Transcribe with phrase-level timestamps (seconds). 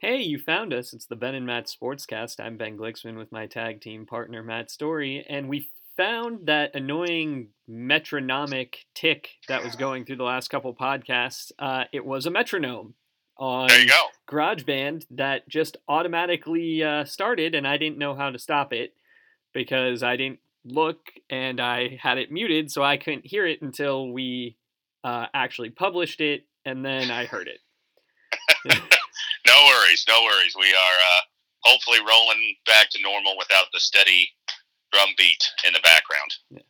[0.00, 0.94] Hey, you found us.
[0.94, 2.40] It's the Ben and Matt Sportscast.
[2.40, 7.48] I'm Ben Glicksman with my tag team partner Matt Story, and we found that annoying
[7.68, 11.52] metronomic tick that was going through the last couple podcasts.
[11.58, 12.94] Uh, it was a metronome
[13.36, 14.06] on There you go.
[14.26, 18.94] GarageBand that just automatically uh, started, and I didn't know how to stop it
[19.52, 24.10] because I didn't look and I had it muted, so I couldn't hear it until
[24.10, 24.56] we
[25.04, 28.80] uh, actually published it, and then I heard it.
[29.60, 30.54] No worries, no worries.
[30.58, 31.20] We are uh,
[31.64, 34.30] hopefully rolling back to normal without the steady
[34.92, 36.64] drum beat in the background.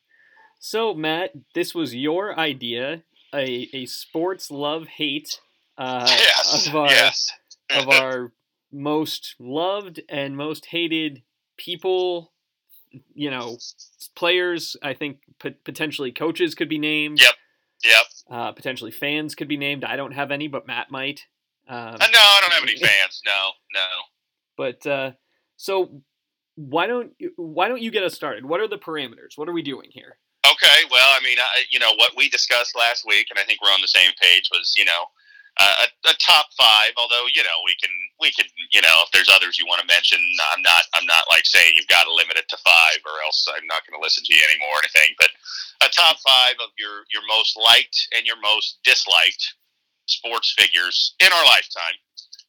[0.59, 3.03] So, Matt, this was your idea,
[3.35, 5.41] a, a sports love hate
[5.79, 7.31] uh, yes, of our yes.
[7.75, 8.33] of our
[8.73, 11.23] most loved and most hated
[11.57, 12.33] people.
[13.15, 13.57] You know,
[14.17, 14.77] players.
[14.83, 17.21] I think pot- potentially coaches could be named.
[17.21, 17.35] Yep.
[17.85, 18.07] Yep.
[18.29, 19.85] Uh, potentially fans could be named.
[19.85, 21.27] I don't have any, but Matt might.
[21.71, 23.23] Um, Uh, no, I don't have any fans.
[23.25, 23.87] No, no.
[24.57, 25.13] But uh,
[25.57, 26.03] so
[26.57, 28.45] why don't you, why don't you get us started?
[28.45, 29.39] What are the parameters?
[29.39, 30.19] What are we doing here?
[30.45, 33.63] Okay, well, I mean, I, you know, what we discussed last week, and I think
[33.63, 35.05] we're on the same page, was, you know,
[35.61, 36.93] uh, a, a top five.
[36.97, 39.87] Although, you know, we can, we can, you know, if there's others you want to
[39.87, 40.19] mention,
[40.51, 43.47] I'm not, I'm not like saying you've got to limit it to five, or else
[43.53, 45.15] I'm not going to listen to you anymore or anything.
[45.21, 45.31] But
[45.87, 49.55] a top five of your your most liked and your most disliked
[50.11, 51.99] sports figures in our lifetime.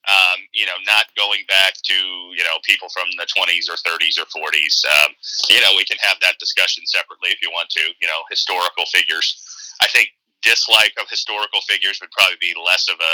[0.09, 1.93] Um, you know, not going back to
[2.33, 4.81] you know people from the 20s or 30s or 40s.
[4.97, 5.13] Um,
[5.49, 7.83] you know, we can have that discussion separately if you want to.
[8.01, 9.37] You know, historical figures.
[9.81, 10.09] I think
[10.41, 13.13] dislike of historical figures would probably be less of a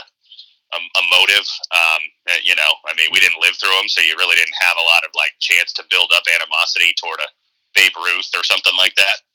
[0.73, 1.47] a, a motive.
[1.71, 4.57] Um, uh, you know, I mean, we didn't live through them, so you really didn't
[4.59, 7.29] have a lot of like chance to build up animosity toward a
[7.75, 9.26] Babe Ruth or something like that.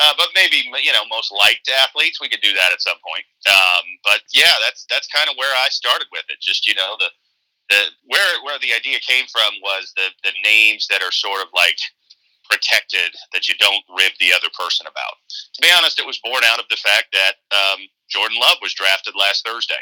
[0.00, 3.24] Uh, but maybe you know most liked athletes, we could do that at some point.
[3.44, 6.40] Um, but yeah, that's that's kind of where I started with it.
[6.40, 7.12] Just you know the
[7.68, 11.48] the where where the idea came from was the the names that are sort of
[11.52, 11.76] like
[12.48, 15.14] protected that you don't rib the other person about.
[15.54, 18.74] To be honest, it was born out of the fact that um, Jordan Love was
[18.74, 19.78] drafted last Thursday,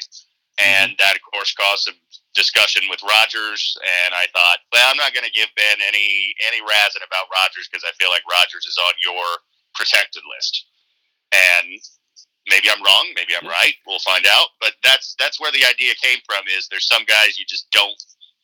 [0.61, 1.97] and that of course caused some
[2.35, 3.79] discussion with Rodgers.
[4.05, 7.71] And I thought, well, I'm not going to give Ben any any razzing about Rodgers
[7.71, 9.27] because I feel like Rodgers is on your
[9.79, 10.67] protected list.
[11.33, 11.79] And
[12.51, 13.75] maybe I'm wrong, maybe I'm right.
[13.87, 14.49] We'll find out.
[14.61, 16.43] But that's that's where the idea came from.
[16.51, 17.95] Is there's some guys you just don't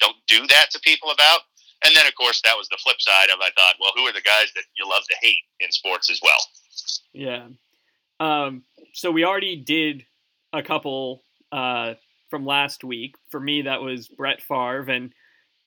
[0.01, 1.41] don't do that to people about.
[1.85, 4.13] And then of course that was the flip side of I thought, well, who are
[4.13, 6.41] the guys that you love to hate in sports as well?
[7.13, 7.49] Yeah.
[8.21, 8.63] Um,
[8.93, 10.05] so we already did
[10.53, 11.95] a couple uh,
[12.31, 13.17] from last week.
[13.31, 15.13] For me, that was Brett Favre, and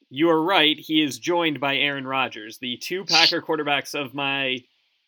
[0.10, 0.78] you are right.
[0.78, 2.58] He is joined by Aaron Rodgers.
[2.60, 4.60] The two Packer quarterbacks of my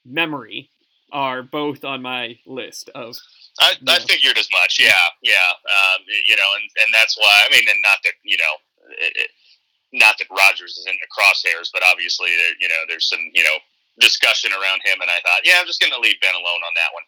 [0.05, 0.69] memory
[1.11, 3.17] are both on my list of.
[3.59, 4.79] I, I figured as much.
[4.79, 5.51] Yeah, yeah.
[5.67, 7.33] Um, you know, and, and that's why.
[7.45, 8.53] I mean, and not that you know,
[8.99, 9.29] it, it,
[9.91, 13.43] not that Rodgers is in the crosshairs, but obviously, there, you know, there's some you
[13.43, 13.57] know
[13.99, 16.73] discussion around him, and I thought, yeah, I'm just going to leave Ben alone on
[16.75, 17.03] that one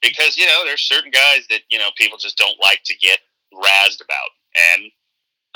[0.00, 3.18] because you know, there's certain guys that you know people just don't like to get
[3.52, 4.30] razzed about,
[4.74, 4.90] and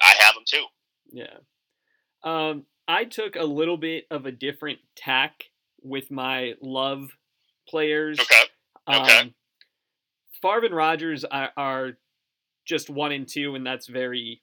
[0.03, 0.65] I have them too.
[1.12, 1.39] Yeah.
[2.23, 5.45] Um, I took a little bit of a different tack
[5.83, 7.11] with my love
[7.69, 8.19] players.
[8.21, 8.43] Okay.
[8.89, 9.19] Okay.
[9.19, 9.35] Um,
[10.43, 11.93] Favre and Rodgers are, are
[12.65, 14.43] just one and two, and that's very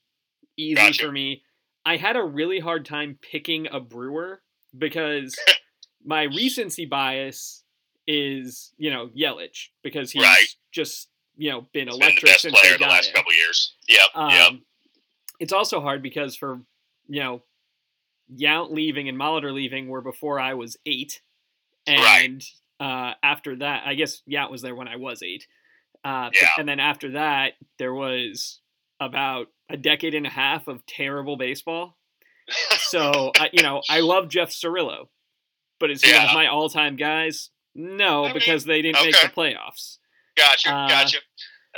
[0.58, 1.06] easy Gotcha.
[1.06, 1.44] for me.
[1.86, 4.42] I had a really hard time picking a brewer
[4.78, 5.36] because
[6.06, 7.64] my recency bias
[8.06, 10.48] is, you know, Yelich because he's Right.
[10.72, 13.34] just, you know, been He's been the electric best since player they the last couple
[13.34, 13.76] years.
[13.88, 14.02] Yep.
[14.16, 14.52] Um, yep.
[15.40, 16.62] It's also hard because for
[17.08, 17.42] you know,
[18.34, 21.22] Yount leaving and Molitor leaving were before I was eight,
[21.88, 22.26] Right.
[22.26, 22.44] and
[22.80, 25.48] uh, after that, I guess Yount was there when I was eight.
[26.04, 26.50] Uh, but- Yeah.
[26.60, 28.62] and then after that, there was
[29.00, 31.98] about a decade and a half of terrible baseball.
[32.80, 35.08] So I, you know, I love Jeff Cirillo,
[35.80, 37.50] but is he one of my all-time guys?
[37.76, 39.98] No, I mean, because they didn't make the playoffs.
[40.38, 41.18] Gotcha, Uh, gotcha.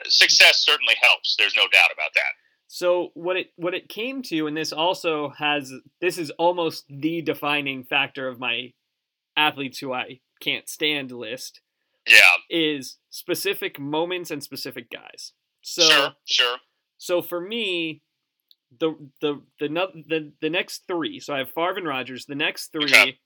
[0.05, 1.35] Success certainly helps.
[1.37, 2.31] There's no doubt about that.
[2.67, 7.21] So what it what it came to, and this also has this is almost the
[7.23, 8.71] defining factor of my
[9.37, 11.61] athletes who I can't stand list
[12.07, 15.33] Yeah, is specific moments and specific guys.
[15.61, 16.57] So sure, sure.
[16.97, 18.01] so for me,
[18.79, 19.67] the the the
[20.07, 21.19] the the next three.
[21.19, 22.25] So I have Favre and Rodgers.
[22.25, 23.19] The next three Okay.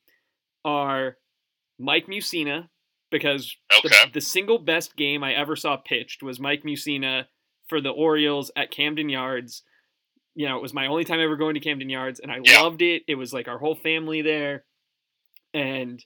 [0.65, 1.17] are
[1.79, 2.69] Mike Mussina
[3.11, 3.95] because Okay.
[4.05, 7.25] the, the single best game I ever saw pitched was Mike Mussina
[7.67, 9.63] for the Orioles at Camden Yards.
[10.35, 12.61] You know, it was my only time ever going to Camden Yards, and I Yeah.
[12.61, 13.03] loved it.
[13.07, 14.65] It was like our whole family there,
[15.53, 16.03] and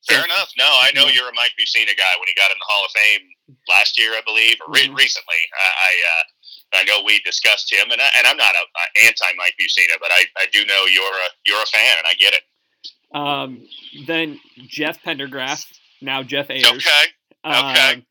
[0.00, 0.50] so- Fair enough.
[0.58, 1.12] No, I know Yeah.
[1.12, 3.28] you're a Mike Mussina guy when he got in the Hall of Fame
[3.68, 4.96] last year, I believe, or re- Mhm.
[4.96, 5.36] recently.
[5.54, 6.22] I, I uh,
[6.80, 9.94] I know we discussed him, and I, and I'm not a, a anti Mike Mussina,
[10.00, 12.42] but I, I do know you're a you're a fan, and I get it.
[13.16, 13.68] Um,
[14.06, 15.64] then Jeff Pendergraph,
[16.02, 16.64] now Jeff Ayers.
[16.66, 17.04] Okay.
[17.46, 17.92] Okay.
[17.94, 18.06] Um,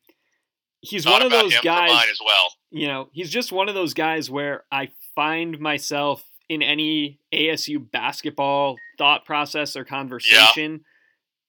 [0.80, 1.90] he's one of those guys.
[2.10, 2.54] as well.
[2.70, 7.78] You know, he's just one of those guys where I find myself in any ASU
[7.90, 10.84] basketball thought process or conversation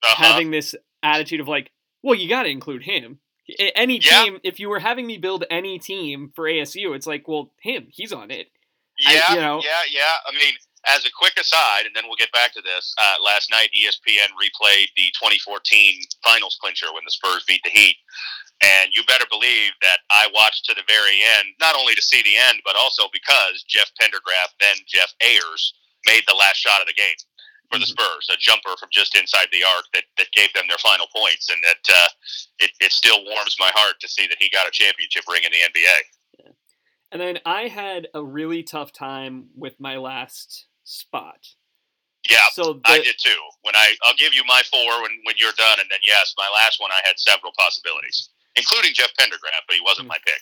[0.03, 0.23] Uh-huh.
[0.23, 1.71] having this attitude of like,
[2.03, 3.19] well, you got to include him.
[3.75, 4.23] Any Yeah.
[4.23, 7.87] team, if you were having me build any team for ASU, it's like, well, him,
[7.91, 8.51] he's on it.
[9.05, 10.15] I- Yeah, you know- yeah, yeah.
[10.25, 10.53] I mean,
[10.87, 12.93] as a quick aside, and then we'll get back to this.
[12.97, 17.95] Uh, last night, ESPN replayed the 2014 Finals clincher when the Spurs beat the Heat,
[18.63, 22.21] and you better believe that I watched to the very end, not only to see
[22.21, 25.73] the end, but also because Jeff Pendergraph, then Jeff Ayers,
[26.05, 27.17] made the last shot of the game
[27.71, 27.97] for the Mhm.
[27.97, 31.49] Spurs, a jumper from just inside the arc that, that gave them their final points,
[31.49, 32.07] and that uh,
[32.59, 35.51] it, it still warms my heart to see that he got a championship ring in
[35.51, 36.53] the NBA.
[37.11, 41.39] And then I had a really tough time with my last spot.
[42.29, 43.35] Yeah, So the, I did too.
[43.61, 46.49] When I, I'll give you my four when, when you're done, and then yes, my
[46.63, 50.41] last one I had several possibilities, including Jeff Pendergraph, but he wasn't my pick.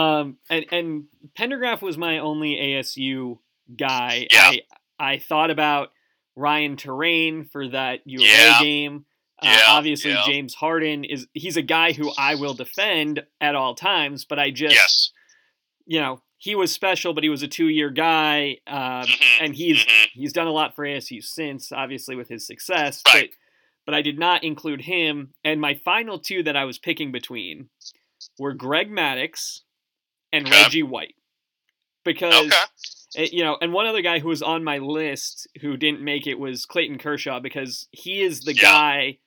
[0.00, 1.04] Um, and and
[1.38, 3.38] Pendergraph was my only ASU
[3.76, 4.26] guy.
[4.32, 4.50] Yeah.
[4.50, 4.60] I
[4.98, 5.92] I thought about
[6.34, 8.60] Ryan Terrain for that U Yeah.
[8.60, 9.04] Game.
[9.40, 10.24] Uh, Yeah, obviously, yeah.
[10.26, 14.50] James Harden is he's a guy who I will defend at all times, but I
[14.50, 15.12] just Yes.
[15.86, 19.54] you know he was special, but he was a two year guy, uh, Mhm, and
[19.56, 20.06] he's mhm.
[20.12, 23.02] he's done a lot for ASU since, obviously with his success.
[23.12, 23.30] Right.
[23.30, 23.36] But
[23.86, 25.32] but I did not include him.
[25.44, 27.68] And my final two that I was picking between
[28.38, 29.62] were Greg Maddux
[30.32, 30.62] and Okay.
[30.62, 31.14] Reggie White,
[32.04, 32.52] because
[33.16, 33.28] Okay.
[33.32, 36.38] you know, and one other guy who was on my list who didn't make it
[36.38, 38.62] was Clayton Kershaw because he is the Yeah.
[38.62, 39.18] guy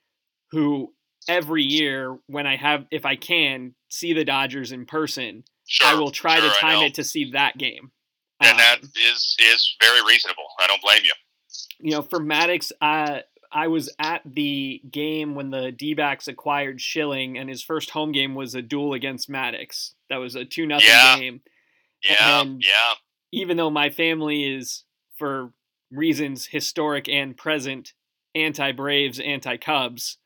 [0.52, 0.94] who
[1.28, 5.88] every year when I have if I can see the Dodgers in person, Sure.
[5.88, 7.92] I will try sure, to time it to see that game.
[8.42, 10.46] And that Um, is is very reasonable.
[10.60, 11.14] I don't blame you.
[11.80, 16.82] you know, for Maddux, I I was at the game when the D backs acquired
[16.82, 19.94] Schilling, and his first home game was a duel against Maddux.
[20.10, 21.20] That was a 2 nothing Yeah.
[21.20, 21.42] game.
[22.04, 22.42] Yeah.
[22.42, 22.94] And- yeah.
[23.32, 24.86] Even though my family is,
[25.18, 25.54] for
[25.92, 27.94] reasons historic and present,
[28.34, 30.18] anti Braves, anti Cubs,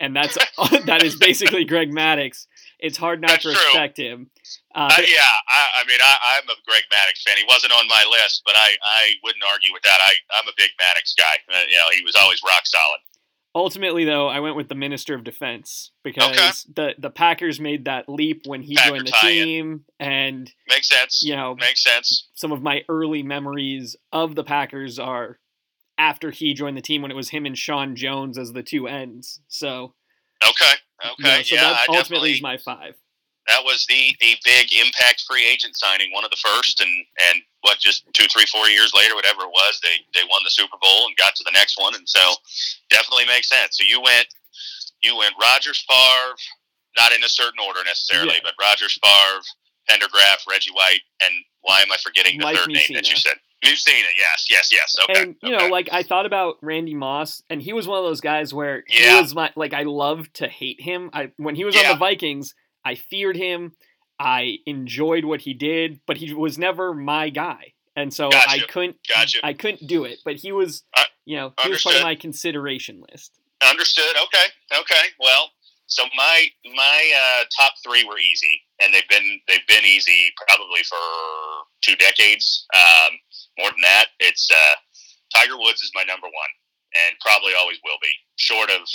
[0.00, 0.36] and that's
[0.86, 2.46] that is basically Greg Maddux.
[2.78, 3.60] It's hard not That's to true.
[3.64, 4.30] respect him.
[4.74, 7.36] Uh, Uh, yeah, I, I mean, I, I'm a Greg Maddux fan.
[7.38, 9.96] He wasn't on my list, but I, I wouldn't argue with that.
[10.06, 11.36] I, I'm a big Maddux guy.
[11.52, 12.98] Uh, you know, he was always rock solid.
[13.54, 18.06] Ultimately, though, I went with the Minister of Defense because the the Packers made that
[18.06, 21.22] leap when he Packer joined the team, and Makes sense.
[21.22, 22.28] you know Makes sense.
[22.34, 25.38] some of my early memories of the Packers are
[25.96, 28.86] after he joined the team when it was him and Sean Jones as the two
[28.86, 29.40] ends.
[29.48, 29.94] So,
[30.46, 30.74] Okay.
[31.04, 31.22] You Okay.
[31.36, 32.32] know, so yeah, that I ultimately definitely.
[32.32, 32.94] is my five.
[33.48, 36.90] that was the the big impact free agent signing, one of the first, and
[37.30, 40.50] and what just two, three, four years later, whatever it was, they they won the
[40.50, 42.34] Super Bowl and got to the next one, and so
[42.90, 43.76] definitely makes sense.
[43.78, 44.26] So you went
[45.02, 46.34] you went Rodgers Favre,
[46.98, 48.40] not in a certain order necessarily, Yeah.
[48.42, 49.42] but Rodgers Favre,
[49.88, 53.36] Pendergraph, Reggie White, and why am I forgetting the Mike third name that you said?
[53.64, 54.94] Mussina, yes, yes, yes.
[55.08, 55.66] Okay, and you okay.
[55.66, 58.84] know, like I thought about Randy Moss, and he was one of those guys where
[58.86, 59.20] he Yeah.
[59.20, 61.10] was my like I loved to hate him.
[61.12, 62.54] I when he was on the Vikings,
[62.84, 63.72] I feared him.
[64.18, 68.96] I enjoyed what he did, but he was never my guy, and so I couldn't.
[69.08, 69.40] Gotcha.
[69.42, 70.18] I couldn't do it.
[70.24, 73.38] But he was, Uh, you know, he was part of my consideration list.
[73.66, 74.16] Understood.
[74.24, 74.78] Okay.
[74.80, 75.06] Okay.
[75.18, 75.50] Well,
[75.86, 80.82] so my my uh, top three were easy, and they've been they've been easy probably
[80.82, 80.96] for
[81.82, 82.66] two decades.
[82.74, 83.18] Um,
[83.58, 84.74] more than that, it's uh,
[85.34, 86.52] Tiger Woods is my number one,
[86.94, 88.12] and probably always will be.
[88.36, 88.86] Short of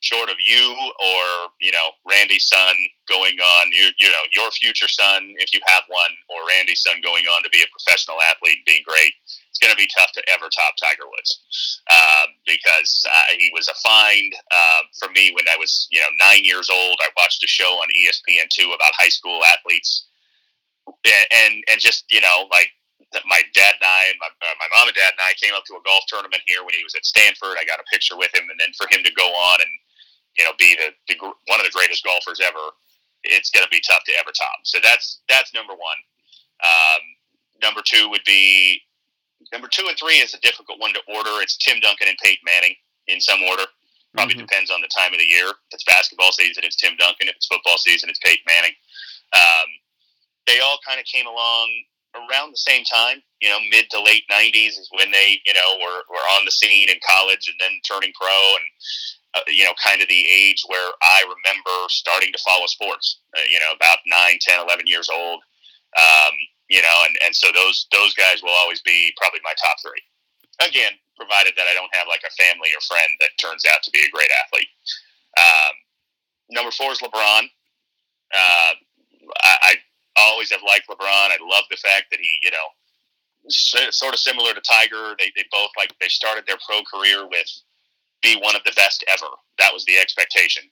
[0.00, 2.74] short of you or you know Randy's son
[3.08, 7.00] going on, you you know your future son if you have one, or Randy's son
[7.02, 9.12] going on to be a professional athlete, being great.
[9.50, 13.66] It's going to be tough to ever top Tiger Woods um, because uh, he was
[13.66, 16.98] a find uh, for me when I was, you know, nine years old.
[17.02, 20.06] I watched a show on ESPN two about high school athletes,
[20.86, 22.70] and, and just you know, like
[23.12, 25.64] that my dad and I my, uh, my mom and dad and I came up
[25.72, 27.56] to a golf tournament here when he was at Stanford.
[27.60, 29.72] I got a picture with him, and then for him to go on and
[30.36, 31.16] you know be the, the
[31.48, 32.72] one of the greatest golfers ever,
[33.24, 34.60] it's going to be tough to ever top.
[34.64, 35.98] So that's that's number one.
[36.62, 37.02] Um,
[37.62, 38.82] number two would be
[39.52, 41.40] number two and three is a difficult one to order.
[41.40, 42.74] It's Tim Duncan and Peyton Manning
[43.06, 43.64] in some order.
[44.14, 44.48] Probably Mhm.
[44.48, 45.48] depends on the time of the year.
[45.48, 47.28] If it's basketball season, it's Tim Duncan.
[47.28, 48.74] If it's football season, it's Peyton Manning.
[49.32, 49.68] Um,
[50.46, 51.84] they all kind of came along
[52.26, 53.22] around the same time.
[53.40, 56.52] You know, mid to late '90s is when they, you know, were, were on the
[56.52, 58.66] scene in college and then turning pro, and
[59.36, 63.20] uh, you know, kind of the age where I remember starting to follow sports.
[63.36, 65.40] Uh, you know, about nine, ten, eleven years old
[65.96, 66.34] Um,
[66.68, 70.02] you know, and, and so those those guys will always be probably my top three.
[70.66, 73.90] Again, provided that I don't have like a family or friend that turns out to
[73.90, 74.68] be a great athlete.
[75.38, 75.74] Um,
[76.50, 77.44] number four is LeBron.
[78.34, 78.74] Uh,
[79.42, 79.74] I, I
[80.18, 81.30] always have liked LeBron.
[81.30, 82.68] I love the fact that he, you know,
[83.48, 85.14] sort of similar to Tiger.
[85.18, 87.48] They, they both like they started their pro career with
[88.22, 89.30] be one of the best ever.
[89.58, 90.62] That was the expectation,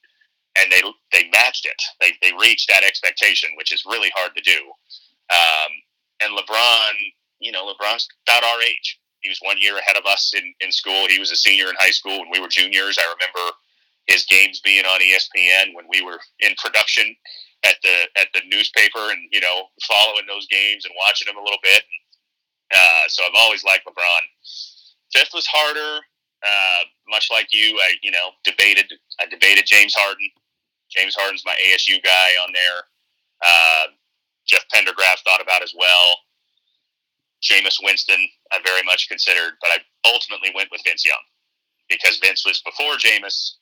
[0.58, 1.80] and they they matched it.
[2.00, 4.58] They they reached that expectation, which is really hard to do.
[5.30, 5.72] Um,
[6.22, 6.92] and LeBron,
[7.40, 8.98] you know, LeBron's about our age.
[9.20, 11.08] He was one year ahead of us in, in school.
[11.08, 12.96] He was a senior in high school when we were juniors.
[12.98, 13.56] I remember
[14.06, 17.14] his games being on ESPN when we were in production
[17.64, 21.44] at the at the newspaper, and you know, following those games and watching them a
[21.44, 21.82] little bit.
[22.74, 24.22] Uh, so I've always liked LeBron.
[25.12, 26.02] Fifth was harder.
[26.44, 28.92] Uh, much like you, I you know debated.
[29.20, 30.28] I debated James Harden.
[30.90, 32.82] James Harden's my ASU guy on there.
[33.42, 33.86] Uh,
[34.46, 36.16] Jeff Pendergraph thought about as well.
[37.42, 41.20] Jameis Winston, I very much considered, but I ultimately went with Vince Young
[41.88, 43.52] because Vince was before Jameis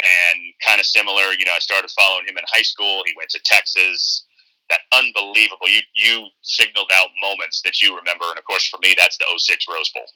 [0.00, 1.32] and kind of similar.
[1.38, 3.02] You know, I started following him in high school.
[3.06, 4.24] He went to Texas.
[4.68, 5.68] That unbelievable.
[5.68, 9.26] You you signaled out moments that you remember, and of course for me, that's the
[9.36, 10.06] 06 Rose Bowl.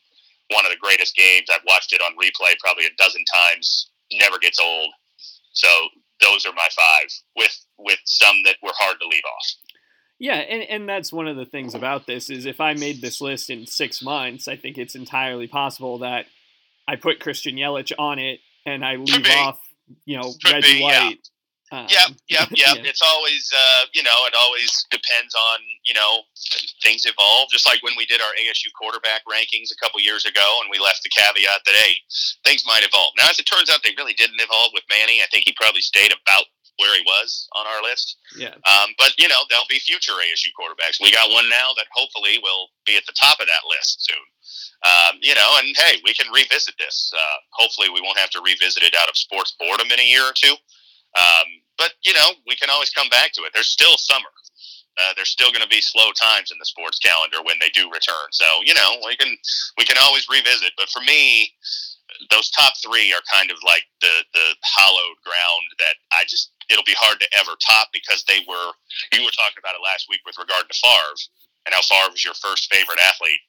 [0.50, 1.48] One of the greatest games.
[1.52, 3.90] I've watched it on replay probably a dozen times.
[4.12, 4.92] Never gets old.
[5.52, 5.68] So
[6.20, 9.46] those are my five, with with some that were hard to leave off.
[10.18, 13.20] Yeah, and, and that's one of the things about this is if I made this
[13.20, 16.26] list in six months, I think it's entirely possible that
[16.86, 19.58] I put Christian Yelich on it and I leave off,
[20.04, 21.18] you know, Could Reggie be, White.
[21.18, 21.30] Yeah.
[21.72, 22.76] Um, yep, yep, yep.
[22.76, 22.86] yeah.
[22.86, 26.22] It's always, uh, you know, it always depends on, you know,
[26.84, 27.50] things evolve.
[27.50, 30.78] Just like when we did our ASU quarterback rankings a couple years ago, and we
[30.78, 31.98] left the caveat that hey,
[32.44, 33.12] things might evolve.
[33.18, 35.18] Now, as it turns out, they really didn't evolve with Manny.
[35.18, 36.46] I think he probably stayed about
[36.78, 38.18] where he was on our list.
[38.36, 38.54] Yeah.
[38.66, 41.00] Um, but you know, there'll be future ASU quarterbacks.
[41.00, 44.24] We got one now that hopefully will be at the top of that list soon.
[44.84, 47.12] Um, you know, and hey, we can revisit this.
[47.14, 50.24] Uh, hopefully, we won't have to revisit it out of sports boredom in a year
[50.24, 50.54] or two.
[51.14, 53.52] Um, but you know, we can always come back to it.
[53.54, 54.30] There's still summer.
[54.94, 57.90] Uh, there's still going to be slow times in the sports calendar when they do
[57.90, 58.28] return.
[58.30, 59.36] So you know, we can
[59.78, 60.72] we can always revisit.
[60.76, 61.50] But for me,
[62.30, 66.86] those top three are kind of like the the hallowed ground that I just it'll
[66.86, 68.70] be hard to ever top because they were
[69.12, 71.18] you were talking about it last week with regard to Favre
[71.66, 73.40] and how Favre was your first favorite athlete.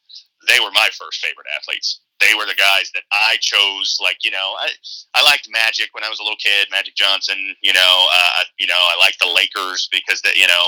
[0.48, 2.02] They were my first favorite athletes.
[2.22, 3.98] They were the guys that I chose.
[4.02, 4.70] Like you know, I
[5.16, 6.68] I liked Magic when I was a little kid.
[6.72, 7.38] Magic Johnson.
[7.62, 10.66] You know, uh, you know, I liked the Lakers because that you know,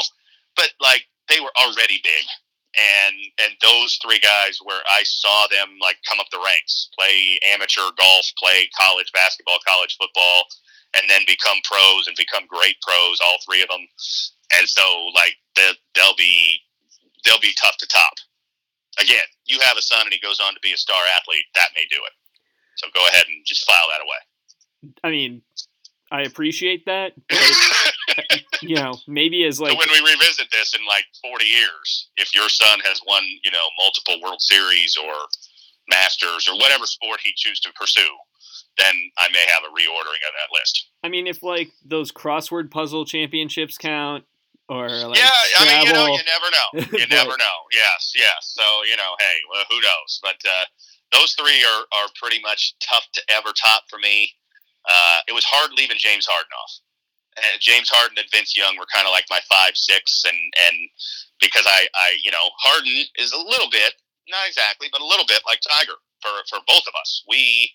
[0.56, 2.26] but like they were already big
[2.78, 7.40] and and those three guys where I saw them like come up the ranks, play
[7.52, 10.46] amateur golf, play college basketball, college football,
[11.00, 13.86] and then become pros and become great pros, all three of them.
[14.58, 16.60] And so like they'll be
[17.26, 18.14] they'll be tough to top.
[19.00, 21.70] Again, you have a son and he goes on to be a star athlete, that
[21.76, 22.14] may do it.
[22.78, 24.94] So go ahead and just file that away.
[25.04, 25.42] I mean,
[26.12, 27.14] I appreciate that.
[27.30, 32.10] But, you know, maybe as like so when we revisit this in like 40 years,
[32.18, 35.14] if your son has won, you know, multiple World Series or
[35.90, 38.16] Masters or whatever sport he chooses to pursue,
[38.78, 40.90] then I may have a reordering of that list.
[41.04, 44.24] I mean, if like those crossword puzzle championships count,
[44.70, 45.30] or like yeah,
[45.60, 46.98] I mean, you know, you never know.
[47.00, 47.58] You never know.
[47.72, 48.54] Yes, yes.
[48.54, 50.20] So you know, hey, well, who knows?
[50.22, 50.66] But uh,
[51.14, 54.32] those three are are pretty much tough to ever top for me.
[54.88, 56.80] Uh, it was hard leaving James Harden off.
[57.38, 60.76] Uh, James Harden and Vince Young were kind of like my five, six, and and
[61.40, 63.94] because I, I, you know, Harden is a little bit,
[64.30, 67.24] not exactly, but a little bit like Tiger for for both of us.
[67.28, 67.70] We,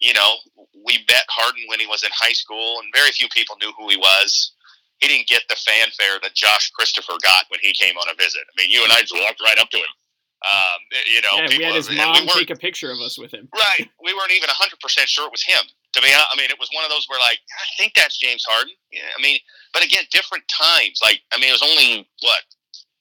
[0.00, 0.36] you know,
[0.84, 3.88] we bet Harden when he was in high school, and very few people knew who
[3.88, 4.52] he was.
[4.98, 8.42] He didn't get the fanfare that Josh Christopher got when he came on a visit.
[8.42, 9.94] I mean, you and I just walked right up to him.
[10.38, 10.78] Um,
[11.10, 13.48] you know, yeah, we had his mom we take a picture of us with him.
[13.50, 13.90] Right.
[14.02, 14.70] We weren't even 100%
[15.06, 15.66] sure it was him.
[15.94, 18.18] To be honest, I mean, it was one of those where, like, I think that's
[18.18, 18.74] James Harden.
[18.92, 19.38] Yeah, I mean,
[19.74, 21.00] but again, different times.
[21.02, 22.42] Like, I mean, it was only, what,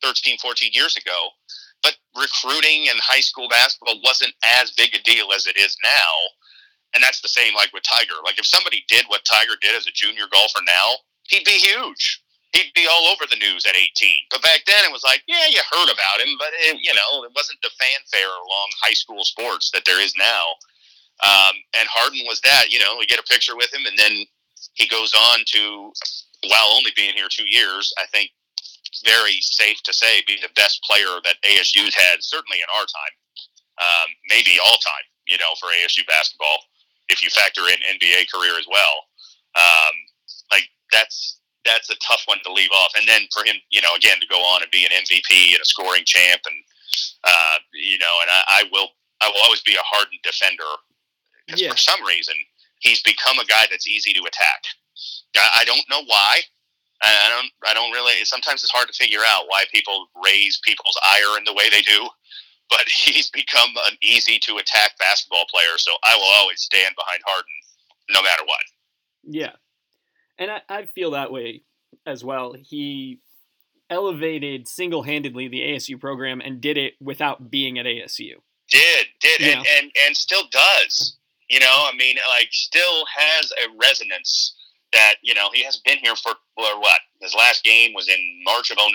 [0.01, 1.29] 13, 14 years ago.
[1.83, 6.13] But recruiting and high school basketball wasn't as big a deal as it is now.
[6.97, 8.17] And that's the same, like, with Tiger.
[8.25, 10.97] Like, if somebody did what Tiger did as a junior golfer now,
[11.29, 12.25] he'd be huge.
[12.57, 14.33] He'd be all over the news at 18.
[14.33, 17.21] But back then, it was like, yeah, you heard about him, but, it, you know,
[17.21, 20.57] it wasn't the fanfare along high school sports that there is now.
[21.21, 24.25] Um, and Harden was that, you know, we get a picture with him, and then
[24.73, 25.93] he goes on to,
[26.49, 28.33] while only being here two years, I think
[29.05, 33.13] very safe to say, be the best player that ASU's had, certainly in our time,
[33.85, 36.57] um, maybe all time, you know, for ASU basketball,
[37.09, 38.95] if you factor in NBA career as well.
[39.55, 39.93] Um,
[40.51, 42.93] like that's that's a tough one to leave off.
[42.97, 45.61] And then for him, you know, again to go on and be an MVP and
[45.61, 46.55] a scoring champ, and
[47.23, 48.89] uh, you know, and I, I will
[49.21, 50.63] I will always be a hardened defender
[51.45, 51.71] because Yeah.
[51.71, 52.35] for some reason
[52.79, 54.61] he's become a guy that's easy to attack.
[55.35, 56.41] I, I don't know why.
[57.01, 57.51] I, I don't.
[57.69, 58.23] I don't really.
[58.25, 61.81] Sometimes it's hard to figure out why people raise people's ire in the way they
[61.81, 62.07] do.
[62.69, 65.77] But he's become an easy to attack basketball player.
[65.77, 67.53] So I will always stand behind Harden,
[68.09, 68.61] no matter what.
[69.23, 69.51] Yeah.
[70.37, 71.63] And I, I feel that way
[72.05, 72.53] as well.
[72.53, 73.19] He
[73.89, 78.33] elevated single handedly the ASU program and did it without being at ASU.
[78.69, 79.59] Did did Yeah.
[79.59, 81.17] and, and and still does.
[81.49, 84.53] You know, I mean, like, still has a resonance
[84.91, 86.99] that you know he has been here for or what?
[87.21, 88.93] His last game was in March of 09.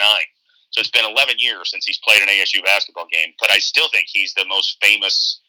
[0.73, 3.33] So it's been 11 years since he's played an ASU basketball game.
[3.39, 5.41] But I still think he's the most famous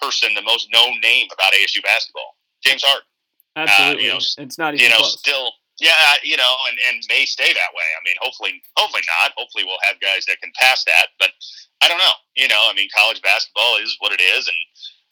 [0.00, 2.36] person, the most known name about ASU basketball.
[2.64, 3.06] James Harden.
[3.54, 4.04] Absolutely.
[4.04, 5.18] you know, it's not even you know, close.
[5.18, 7.88] still, yeah, you know, and, and may stay that way.
[7.92, 9.32] I mean, hopefully, hopefully not.
[9.36, 11.12] Hopefully, we'll have guys that can pass that.
[11.18, 11.36] But
[11.84, 12.16] I don't know.
[12.34, 14.60] You know, I mean, college basketball is what it is, and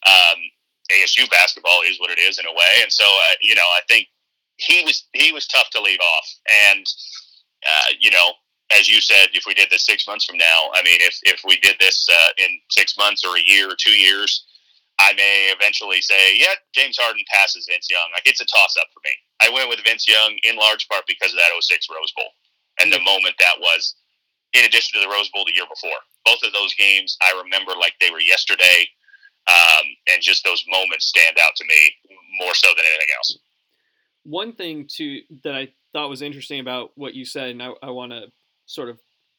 [0.08, 0.38] um,
[0.88, 2.80] ASU basketball is what it is in a way.
[2.82, 4.08] And so, uh, you know, I think
[4.56, 6.28] he was he was tough to leave off.
[6.72, 6.84] And
[7.66, 8.32] uh, you know,
[8.78, 11.40] as you said, if we did this six months from now, I mean, if if
[11.44, 14.44] we did this uh, in six months or a year or two years.
[15.00, 18.04] I may eventually say, yeah, James Harden passes Vince Young.
[18.12, 19.08] Like it's a toss up for me.
[19.40, 22.28] I went with Vince Young in large part because of that 06 Rose Bowl
[22.80, 23.94] and the moment that was,
[24.54, 25.98] in addition to the Rose Bowl the year before.
[26.24, 28.88] Both of those games I remember like they were yesterday,
[29.48, 33.38] um, and just those moments stand out to me more so than anything else.
[34.24, 37.90] One thing to that I thought was interesting about what you said, and I, I
[37.90, 38.24] want to
[38.70, 38.98] sort of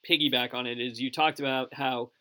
[0.10, 2.12] piggyback on it, is you talked about how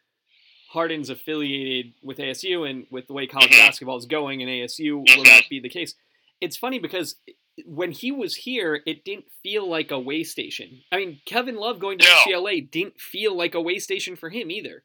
[0.71, 3.59] Harden's affiliated with ASU, and with the way college Mhm.
[3.59, 5.95] basketball is going in ASU, will that be the case?
[6.40, 7.17] It's funny because
[7.67, 10.83] when he was here, it didn't feel like a way station.
[10.93, 12.14] I mean, Kevin Love going to No.
[12.25, 14.85] UCLA didn't feel like a way station for him either.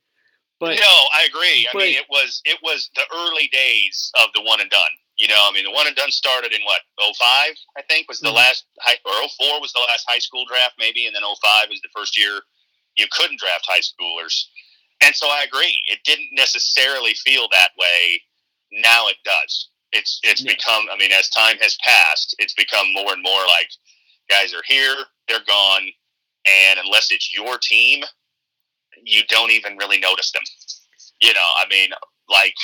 [0.59, 1.67] But no, I agree.
[1.73, 4.91] I mean, it was it was the early days of the one and done.
[5.25, 8.19] You know, I mean, the one and done started in what 05, I think, was
[8.19, 8.35] the Mhm.
[8.35, 11.81] last high, or 04 was the last high school draft, maybe, and then 05 was
[11.81, 12.43] the first year
[12.95, 14.45] you couldn't draft high schoolers.
[15.01, 15.81] And so I agree.
[15.87, 18.21] It didn't necessarily feel that way.
[18.71, 19.69] Now it does.
[19.91, 20.51] It's it's Yeah.
[20.53, 20.91] become.
[20.91, 23.71] I mean, as time has passed, it's become more and more like
[24.29, 25.91] guys are here, they're gone,
[26.45, 28.05] and unless it's your team,
[29.03, 30.43] you don't even really notice them.
[31.19, 31.89] You know, I mean,
[32.29, 32.55] like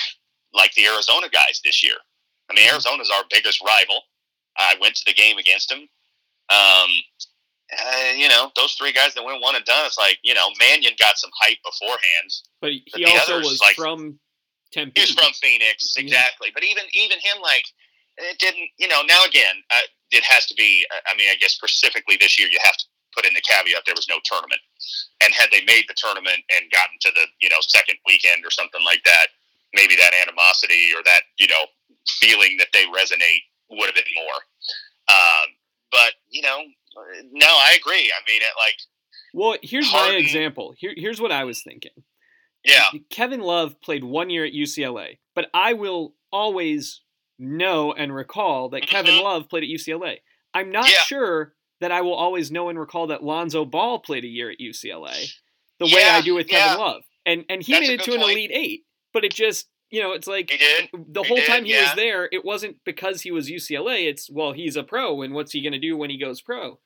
[0.53, 1.97] like the Arizona guys this year.
[2.51, 2.69] I mean.
[2.69, 4.01] Arizona's our biggest rival.
[4.57, 5.79] I went to the game against them.
[6.51, 6.89] Um,
[7.71, 9.85] uh, you know, those three guys that went one and done.
[9.85, 12.29] It's like you know, Mannion got some hype beforehand.
[12.59, 14.19] but he But also others, was like- from
[14.73, 14.99] Tempe.
[14.99, 16.03] He was from Phoenix, Yeah.
[16.03, 16.51] exactly.
[16.53, 17.65] But even even him, like
[18.17, 18.69] it didn't.
[18.77, 20.85] You know, now again, uh, it has to be.
[20.93, 22.85] uh, I mean, I guess specifically this year, you have to
[23.15, 24.61] put in the caveat there was no tournament.
[25.23, 28.51] And had they made the tournament and gotten to the you know second weekend or
[28.51, 29.27] something like that,
[29.73, 31.65] maybe that animosity or that you know
[32.07, 34.33] feeling that they resonate would have been more.
[35.09, 35.49] Um,
[35.91, 36.57] but you know,
[37.31, 38.11] no, I agree.
[38.11, 38.75] I mean, it like
[39.33, 40.73] Well, here's my example.
[40.77, 41.91] Here, here's what I was thinking.
[42.63, 47.01] yeah, Kevin Love played one year at UCLA, but I will always
[47.39, 49.23] know and recall that Kevin Mhm.
[49.23, 50.19] Love played at UCLA.
[50.53, 50.97] I'm not Yeah.
[51.05, 54.59] sure that I will always know and recall that Lonzo Ball played a year at
[54.59, 55.27] UCLA
[55.79, 56.67] the way I do with yeah.
[56.67, 57.03] Kevin Love.
[57.25, 58.31] And and he That's made it to an point.
[58.33, 61.73] Elite Eight, but it just you know it's like the He whole did, time he
[61.73, 61.83] yeah.
[61.83, 64.09] was there, it wasn't because he was UCLA.
[64.09, 66.79] It's well, he's a pro, and what's he going to do when he goes pro?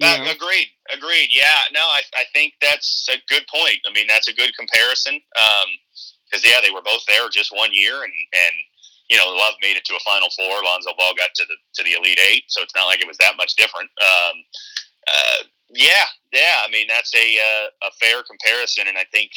[0.00, 0.68] Uh, agreed.
[0.94, 1.28] Agreed.
[1.30, 1.66] Yeah.
[1.74, 3.78] No, I, I think that's a good point.
[3.88, 5.20] I mean, that's a good comparison.
[6.30, 8.54] Because yeah, they were both there just one year, and and
[9.10, 10.62] you know, Love made it to a Final Four.
[10.62, 13.18] Lonzo Ball got to the to the Elite Eight, so it's not like it was
[13.18, 13.90] that much different.
[14.00, 14.36] Um,
[15.08, 16.62] uh, yeah, yeah.
[16.64, 19.30] I mean, that's a uh, a fair comparison, and I think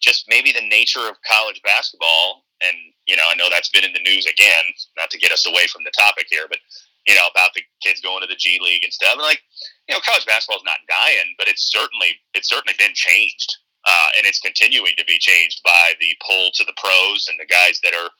[0.00, 3.92] just maybe the nature of college basketball, and you know, I know that's been in
[3.92, 4.64] the news again.
[4.96, 6.58] Not to get us away from the topic here, but
[7.06, 9.14] you know, about the kids going to the G League and stuff.
[9.14, 9.40] And like,
[9.88, 14.08] you know, college basketball is not dying, but it's certainly it's certainly been changed, uh,
[14.18, 17.80] and it's continuing to be changed by the pull to the pros and the guys
[17.84, 18.10] that are,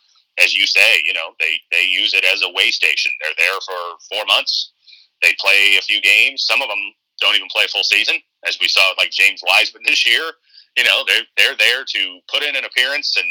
[0.42, 3.12] as you say, you know, they they use it as a way station.
[3.20, 4.72] They're there for four months.
[5.22, 6.44] They play a few games.
[6.44, 6.80] Some of them
[7.20, 8.16] don't even play a full season,
[8.48, 10.32] as we saw with like James Wiseman this year.
[10.76, 13.26] You know, they're they're there to put in an appearance, and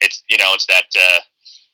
[0.00, 0.86] it's you know it's that.
[0.96, 1.20] Uh,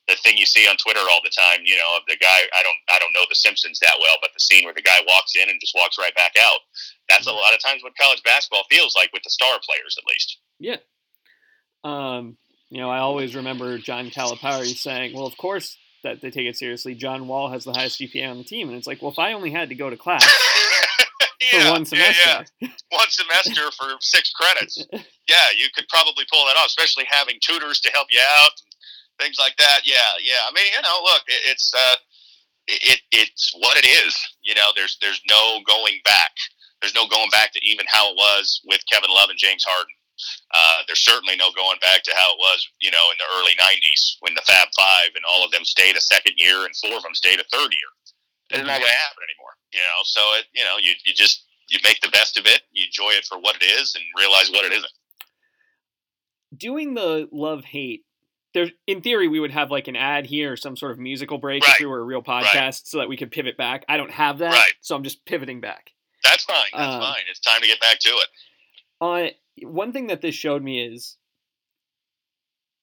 [0.09, 2.29] the thing you see on Twitter all the time, you know, of the guy.
[2.29, 5.00] I don't, I don't know the Simpsons that well, but the scene where the guy
[5.09, 6.61] walks in and just walks right back out.
[7.09, 10.05] That's a lot of times what college basketball feels like with the star players, at
[10.07, 10.38] least.
[10.59, 10.77] Yeah.
[11.85, 12.37] Um,
[12.70, 16.57] you know, I always remember John Calipari saying, "Well, of course that they take it
[16.57, 16.94] seriously.
[16.94, 19.33] John Wall has the highest GPA on the team," and it's like, well, if I
[19.33, 20.24] only had to go to class
[21.40, 22.23] yeah, one semester.
[22.27, 22.68] Yeah, yeah.
[22.90, 24.85] One semester for six credits.
[25.25, 28.68] Yeah, you could probably pull that off, especially having tutors to help you out and
[29.16, 29.81] things like that.
[29.88, 30.44] Yeah, yeah.
[30.44, 31.97] I mean, you know, look, it, it's uh,
[32.68, 34.12] it it's what it is.
[34.42, 36.33] You know, there's there's no going back.
[36.81, 39.97] There's no going back to even how it was with Kevin Love and James Harden.
[40.53, 43.57] Uh, there's certainly no going back to how it was, you know, in the early
[43.57, 46.97] '90s when the Fab Five and all of them stayed a second year and four
[46.97, 47.90] of them stayed a third year.
[48.51, 50.03] It's not going to happen anymore, you know.
[50.05, 53.11] So it, you know, you you just you make the best of it, you enjoy
[53.19, 54.93] it for what it is, and realize what it isn't.
[56.57, 58.05] Doing the love hate
[58.53, 61.39] there in theory we would have like an ad here or some sort of musical
[61.39, 61.73] break Right.
[61.73, 62.75] if we were a real podcast Right.
[62.85, 63.85] so that we could pivot back.
[63.89, 64.73] I don't have that, Right.
[64.81, 65.91] so I'm just pivoting back.
[66.23, 66.65] That's fine.
[66.73, 67.23] That's Um, fine.
[67.29, 68.29] It's time to get back to it.
[69.01, 69.27] Uh,
[69.69, 71.17] one thing that this showed me is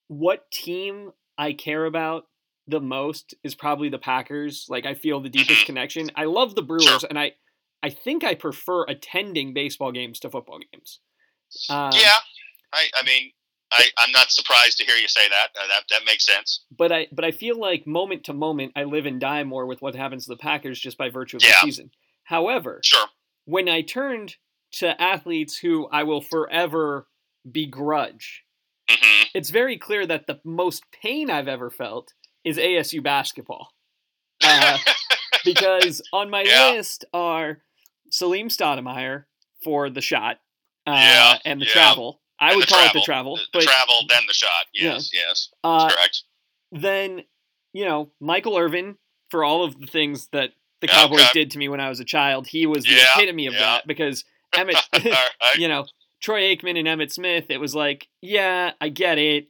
[0.08, 2.28] what team I care about
[2.72, 4.66] the most is probably the Packers.
[4.70, 5.66] Like I feel the deepest Mhm.
[5.68, 6.12] connection.
[6.16, 7.34] I love the Brewers, and I
[7.84, 11.00] I think I prefer attending baseball games to football games.
[11.70, 12.18] Um, yeah,
[12.72, 13.32] I, I mean,
[13.72, 15.50] I, I'm not surprised to hear you say that.
[15.60, 16.66] Uh, that that makes sense.
[16.72, 19.82] but I but I feel like moment to moment I live and die more with
[19.82, 21.52] what happens to the Packers just by virtue of Yeah.
[21.62, 21.92] the season.
[22.24, 23.08] However, Sure.
[23.46, 24.38] when I turned
[24.74, 27.08] to athletes who I will forever
[27.52, 28.44] begrudge,
[28.90, 33.70] hmm it's very clear that the most pain I've ever felt is ASU basketball.
[34.44, 34.78] Uh,
[35.46, 36.72] because on my Yeah.
[36.72, 37.62] list are
[38.10, 39.26] Salim Stoudemire
[39.64, 40.40] for the shot
[40.88, 41.72] uh, Yeah, and the yeah.
[41.72, 42.22] travel.
[42.40, 43.04] I And would call it the travel.
[43.04, 44.66] travel, the, the but travel, then the shot.
[44.74, 46.24] Yes, yes, uh, correct.
[46.72, 47.22] then
[47.74, 48.98] you know Michael Irvin
[49.30, 51.30] for all of the things that the Cowboys okay.
[51.34, 52.48] did to me when I was a child.
[52.48, 54.26] He was the epitome of that because
[54.56, 55.30] Emmitt, right.
[55.56, 55.86] you know,
[56.20, 57.46] Troy Aikman and Emmitt Smith.
[57.50, 59.50] It was like, yeah, I get it.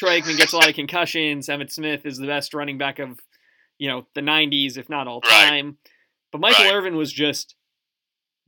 [0.00, 1.46] Troy Aikman gets a lot of concussions.
[1.48, 3.20] Emmitt Smith is the best running back of
[3.78, 5.30] you know the '90s, if not all Right.
[5.50, 5.76] time.
[6.32, 6.74] But Michael Right.
[6.74, 7.54] Irvin was just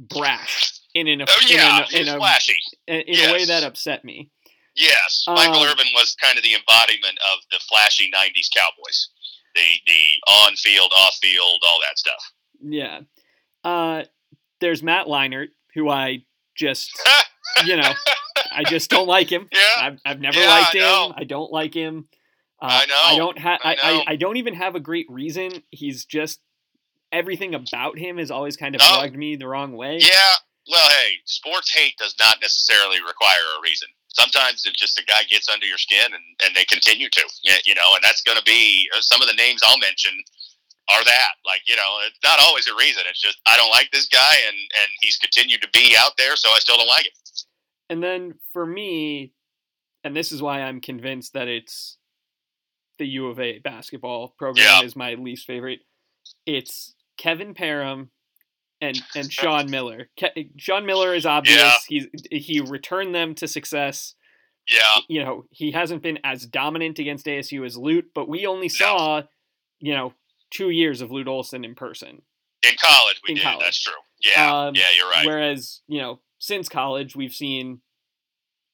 [0.00, 2.56] brash in an Oh yeah, in, a, in, a, flashy.
[2.86, 4.30] in a way that upset me.
[4.74, 9.10] Yes, Michael Um, Irvin was kind of the embodiment of the flashy '90s Cowboys.
[9.54, 12.32] The the on field, off field, all that stuff.
[12.62, 13.00] Yeah.
[13.62, 14.04] Uh,
[14.60, 16.24] there's Matt Leinart, who I
[16.56, 16.90] just,
[17.66, 17.92] you know,
[18.54, 19.48] I just don't like him.
[19.52, 20.80] Yeah, I've, I've never Yeah, liked him.
[20.82, 21.12] know.
[21.16, 22.08] I don't like him.
[22.60, 23.00] Uh, I know.
[23.04, 23.60] I don't have.
[23.64, 23.76] I, I.
[23.82, 25.50] I, I don't even have a great reason.
[25.70, 26.40] He's just
[27.10, 28.98] everything about him has always kind of No.
[29.00, 29.98] rugged me the wrong way.
[30.00, 30.34] yeah.
[30.70, 33.88] Well, hey, sports hate does not necessarily require a reason.
[34.14, 37.22] Sometimes it's just a guy gets under your skin, and, and they continue to.
[37.66, 40.12] You know, and that's going to be uh, some of the names I'll mention
[40.88, 41.32] are that.
[41.44, 43.02] Like, you know, it's not always a reason.
[43.10, 46.36] It's just I don't like this guy, and and he's continued to be out there,
[46.36, 47.12] so I still don't like him.
[47.90, 49.32] And then for me,
[50.04, 51.98] and this is why I'm convinced that it's
[52.98, 54.82] the U of A basketball program Yeah.
[54.86, 55.80] is my least favorite.
[56.46, 58.10] It's Kevin Parrom
[58.80, 60.08] and and Sean Miller.
[60.18, 61.56] Ke- Sean Miller is obvious.
[61.58, 61.76] Yeah.
[61.88, 64.14] He's he returned them to success.
[64.70, 68.68] Yeah, You know, he hasn't been as dominant against ASU as Lute, but we only
[68.68, 69.22] saw,
[69.80, 70.14] you know,
[70.52, 72.22] two years of Lute Olson in person.
[72.62, 73.42] in college we In did.
[73.42, 73.64] college.
[73.64, 73.92] That's true.
[74.24, 75.26] Yeah, Um, yeah, you're right.
[75.26, 77.80] Whereas, you know, since college, we've seen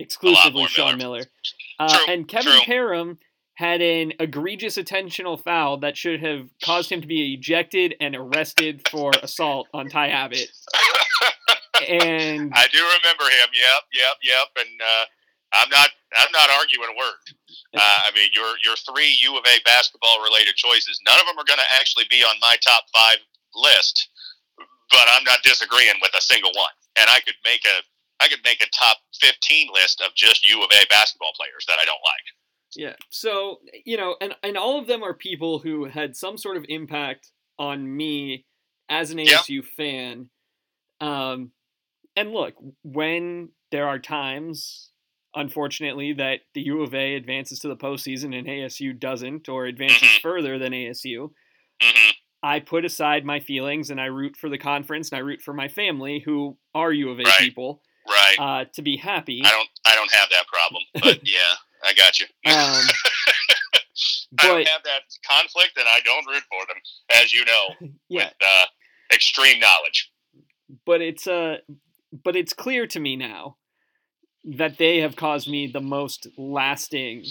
[0.01, 1.25] exclusively Sean Miller.
[1.79, 2.63] Uh, True, and Kevin true.
[2.65, 3.19] Parrom
[3.57, 8.89] had an egregious attentional foul that should have caused him to be ejected and arrested
[8.89, 10.49] for assault on Ty Abbott.
[11.89, 13.49] And I do remember him.
[13.53, 14.49] Yep, yep, yep.
[14.65, 15.05] And uh,
[15.53, 17.23] I'm not, I'm not arguing a word.
[17.77, 20.99] Uh, I mean, your your three U of A basketball related choices.
[21.07, 23.19] None of them are going to actually be on my top five
[23.55, 24.09] list,
[24.91, 26.73] but I'm not disagreeing with a single one.
[27.01, 27.83] And I could make a,
[28.25, 31.79] I could make a top 15 list of just U of A basketball players that
[31.81, 32.25] I don't like.
[32.77, 36.57] yeah, so you know, and and all of them are people who had some sort
[36.57, 38.45] of impact on me
[38.89, 39.39] as an Yeah.
[39.39, 40.31] ASU fan.
[41.01, 41.53] Um,
[42.17, 44.91] and look, when there are times,
[45.35, 50.09] unfortunately, that the U of A advances to the postseason and ASU doesn't, or advances
[50.09, 50.21] Mhm.
[50.21, 51.33] further than ASU,
[51.83, 52.11] hmm
[52.43, 55.53] I put aside my feelings and I root for the conference and I root for
[55.53, 57.39] my family, who are U of A Right.
[57.39, 58.37] people, Right.
[58.39, 59.43] uh, to be happy.
[59.45, 60.83] I don't, I don't have that problem.
[60.95, 62.27] But yeah, I got you.
[62.47, 62.87] Um,
[64.41, 66.77] I don't have that conflict, and I don't root for them,
[67.21, 67.75] as you know,
[68.09, 68.67] yeah, with uh,
[69.13, 70.13] extreme knowledge.
[70.87, 71.57] but it's uh,
[72.25, 73.57] but it's clear to me now
[74.45, 77.25] that they have caused me the most lasting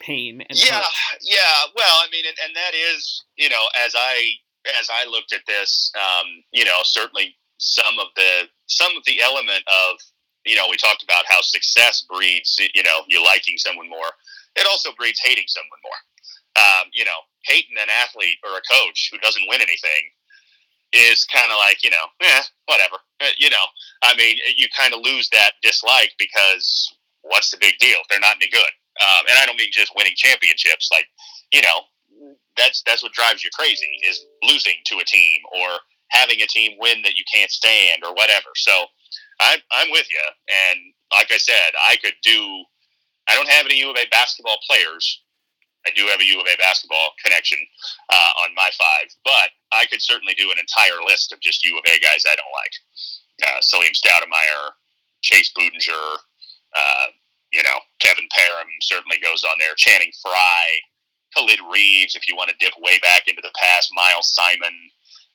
[0.00, 1.18] pain and Yeah, hurt.
[1.22, 1.64] yeah.
[1.76, 4.32] Well, I mean, and, and that is, you know, as I
[4.80, 9.20] as I looked at this, um, you know, certainly some of the some of the
[9.22, 9.98] element of,
[10.44, 14.10] you know, we talked about how success breeds, you know, you liking someone more.
[14.56, 16.00] It also breeds hating someone more.
[16.56, 20.10] Um, you know, hating an athlete or a coach who doesn't win anything
[20.92, 22.96] is kind of like you know, eh, whatever.
[23.20, 23.64] Uh, you know,
[24.02, 27.98] I mean, you kind of lose that dislike because what's the big deal?
[28.08, 28.70] They're not any good.
[29.00, 30.88] Um, and I don't mean just winning championships.
[30.92, 31.06] Like,
[31.52, 31.88] you know,
[32.56, 35.78] that's that's what drives you crazy is losing to a team or
[36.10, 38.50] having a team win that you can't stand or whatever.
[38.56, 38.86] So
[39.40, 40.22] I'm I'm with you.
[40.48, 40.78] And
[41.12, 42.64] like I said, I could do.
[43.28, 45.22] I don't have any U of A basketball players.
[45.86, 47.58] I do have a U of A basketball connection
[48.12, 51.78] uh, on my five, but I could certainly do an entire list of just U
[51.78, 52.74] of A guys I don't like.
[53.48, 54.76] Uh, Salim Stoudemire,
[55.22, 56.16] Chase Budinger,
[56.76, 57.06] uh,
[57.52, 59.74] you know, Kevin Parrom certainly goes on there.
[59.76, 60.74] Channing Frye,
[61.36, 64.74] Khalid Reeves, if you want to dip way back into the past, Miles Simon.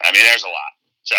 [0.04, 0.74] I mean, there's a lot.
[1.04, 1.16] So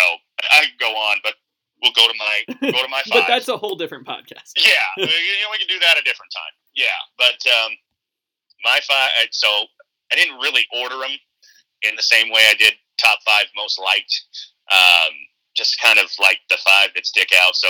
[0.51, 1.35] I could go on, but
[1.81, 4.53] we'll go to my go to my but that's a whole different podcast.
[4.57, 6.53] Yeah, you know, we can do that a different time.
[6.75, 7.71] Yeah, but um,
[8.63, 9.09] my five.
[9.31, 9.47] So
[10.11, 11.15] I didn't really order them
[11.83, 14.13] in the same way I did top five most liked.
[14.71, 15.13] Um,
[15.55, 17.55] just kind of like the five that stick out.
[17.55, 17.67] So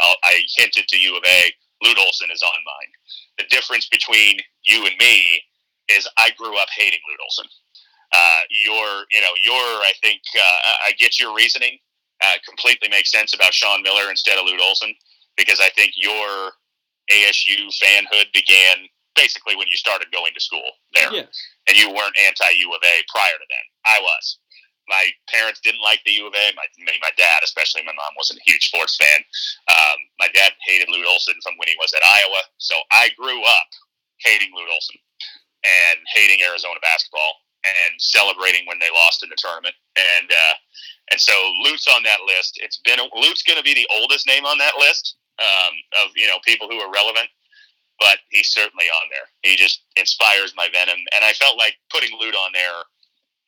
[0.00, 1.52] I'll, I hinted to U of A.
[1.82, 2.92] Lute Olson is on mine.
[3.38, 5.42] The difference between you and me
[5.88, 7.46] is I grew up hating Lute Olson.
[8.12, 11.78] Uh, your, you know, your, I think, uh, I get your reasoning.
[12.22, 14.94] Uh, completely makes sense about Sean Miller instead of Lute Olson
[15.36, 16.52] because I think your
[17.10, 21.26] ASU fanhood began basically when you started going to school there, yeah.
[21.68, 23.66] and you weren't anti U of A prior to then.
[23.86, 24.38] I was
[24.88, 26.52] my parents didn't like the U of A.
[26.56, 26.66] My
[27.00, 29.20] my dad, especially my mom, wasn't a huge sports fan.
[29.68, 33.40] Um, my dad hated Lute Olson from when he was at Iowa, so I grew
[33.42, 33.68] up
[34.20, 34.96] hating Lute Olson
[35.64, 39.74] and hating Arizona basketball and celebrating when they lost in the tournament.
[39.96, 40.54] And uh,
[41.12, 41.32] and so
[41.64, 42.60] Lute's on that list.
[42.60, 46.28] It's been Lute's going to be the oldest name on that list um, of you
[46.28, 47.28] know people who are relevant.
[48.00, 49.30] But he's certainly on there.
[49.42, 52.82] He just inspires my venom, and I felt like putting Lute on there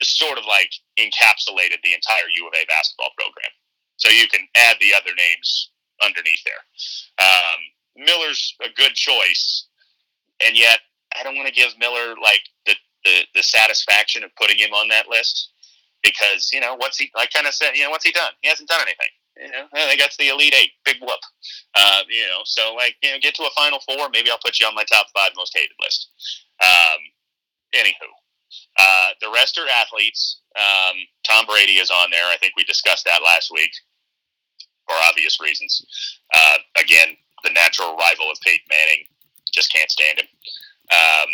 [0.02, 3.50] sort of like encapsulated the entire U of A basketball program.
[3.96, 5.70] So you can add the other names
[6.02, 6.62] underneath there.
[7.18, 9.66] Um, Miller's a good choice,
[10.46, 10.80] and yet
[11.18, 14.88] I don't want to give Miller like the, the, the satisfaction of putting him on
[14.88, 15.50] that list
[16.02, 17.10] because you know what's he?
[17.16, 18.32] I kind of said, you know, what's he done?
[18.42, 19.12] He hasn't done anything.
[19.36, 21.20] You know, they got to the Elite Eight, big whoop.
[21.74, 24.60] Uh, you know, so like you know, get to a Final Four, maybe I'll put
[24.60, 26.08] you on my top five most hated list.
[26.62, 27.00] Um,
[27.74, 28.08] anywho,
[28.78, 30.40] uh, the rest are athletes.
[30.56, 32.26] Um, Tom Brady is on there.
[32.26, 33.70] I think we discussed that last week
[34.86, 35.84] for obvious reasons.
[36.34, 39.04] Uh, again, the natural rival of Peyton Manning.
[39.52, 40.26] Just can't stand him.
[40.92, 41.28] Um,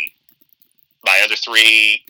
[1.03, 2.01] my other three,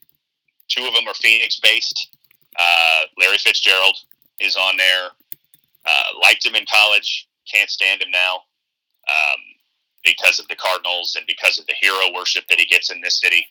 [0.68, 2.16] two of them are Phoenix based.
[2.60, 3.98] Uh, Larry Fitzgerald
[4.40, 5.10] is on there.
[5.86, 7.28] Uh, liked him in college.
[7.52, 8.36] Can't stand him now
[9.10, 9.40] um,
[10.04, 13.20] because of the Cardinals and because of the hero worship that he gets in this
[13.20, 13.46] city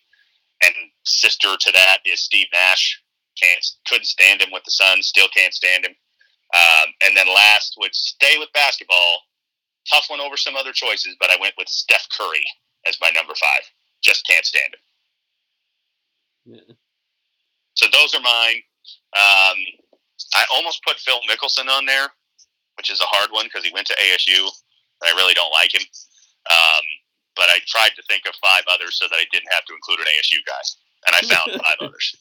[0.65, 3.01] and sister to that is Steve Nash.
[3.41, 5.07] Can't couldn't stand him with the Suns.
[5.07, 5.95] Still can't stand him.
[6.55, 9.21] Um, and then last would stay with basketball.
[9.91, 12.45] Tough one over some other choices, but I went with Steph Curry
[12.87, 13.63] as my number five.
[14.03, 16.55] Just can't stand him.
[16.55, 16.75] Yeah.
[17.75, 18.63] So those are mine.
[19.17, 19.59] Um,
[20.35, 22.09] I almost put Phil Mickelson on there,
[22.77, 25.75] which is a hard one because he went to ASU, and I really don't like
[25.75, 25.83] him.
[26.51, 26.85] Um,
[27.37, 30.01] but I tried to think of five others so that I didn't have to include
[30.01, 30.63] an ASU guy,
[31.07, 32.17] and I found five others.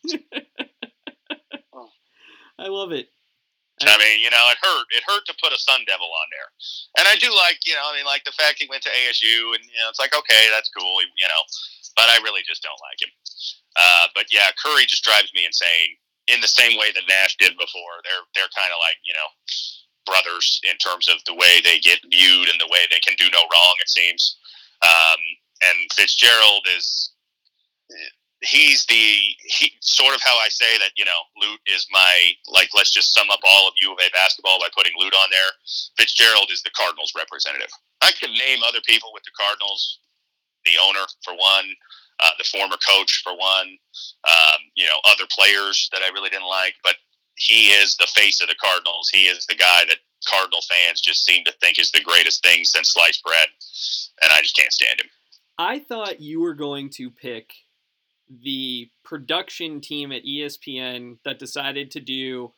[2.59, 3.09] I love it.
[3.81, 4.85] I mean, you know, it hurt.
[4.93, 6.49] It hurt to put a Sun Devil on there,
[7.01, 9.57] and I do like, you know, I mean, like the fact he went to ASU,
[9.57, 11.43] and you know, it's like, okay, that's cool, you know,
[11.97, 13.09] but I really just don't like him.
[13.75, 15.97] Uh, but yeah, Curry just drives me insane.
[16.29, 19.29] In the same way that Nash did before, they're they're kind of like you know
[20.05, 23.29] brothers in terms of the way they get viewed and the way they can do
[23.33, 23.75] no wrong.
[23.81, 24.37] It seems.
[24.81, 25.21] Um,
[25.61, 27.11] and Fitzgerald is
[28.41, 32.69] he's the he sort of how I say that you know Lute is my like
[32.75, 35.51] let's just sum up all of U of A basketball by putting Lute on there.
[35.97, 37.69] Fitzgerald is the Cardinals representative.
[38.01, 39.99] I could name other people with the Cardinals,
[40.65, 41.69] the owner for one,
[42.19, 43.77] uh, the former coach for one,
[44.25, 46.95] um, you know other players that I really didn't like, but
[47.35, 49.09] he is the face of the Cardinals.
[49.13, 52.63] He is the guy that Cardinal fans just seem to think is the greatest thing
[52.63, 53.47] since sliced bread,
[54.21, 55.09] and I just can't stand him.
[55.57, 57.53] I thought you were going to pick
[58.43, 62.53] the production team at ESPN that decided to do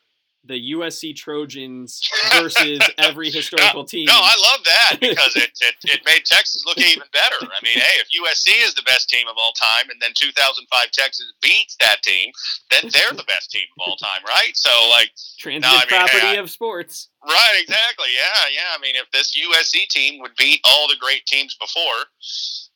[0.46, 2.00] the USC Trojans
[2.32, 4.04] versus every historical no, team.
[4.06, 7.40] No, I love that because it, it, it made Texas look even better.
[7.40, 10.90] I mean, hey, if USC is the best team of all time and then 2005
[10.90, 12.30] Texas beats that team,
[12.70, 14.52] then they're the best team of all time, right?
[14.54, 17.08] So, like, transitive no, I mean, property hey, I, of sports.
[17.24, 18.08] Right, exactly.
[18.12, 18.76] Yeah, yeah.
[18.76, 22.04] I mean, if this USC team would beat all the great teams before,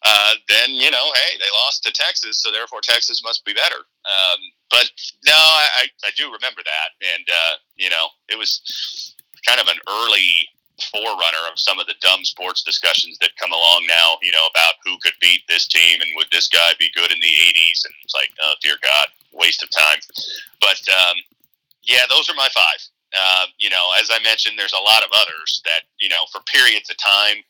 [0.05, 3.85] uh, then, you know, hey, they lost to Texas, so therefore Texas must be better.
[4.07, 4.39] Um,
[4.71, 4.91] but
[5.25, 9.15] no, I, I do remember that, and uh, you know, it was
[9.47, 10.31] kind of an early
[10.93, 14.19] forerunner of some of the dumb sports discussions that come along now.
[14.23, 17.21] You know, about who could beat this team and would this guy be good in
[17.21, 20.01] the '80s, and it's like, oh dear God, waste of time.
[20.61, 21.17] But um,
[21.83, 22.81] yeah, those are my five.
[23.17, 26.41] Uh, you know, as I mentioned, there's a lot of others that you know for
[26.53, 27.43] periods of time.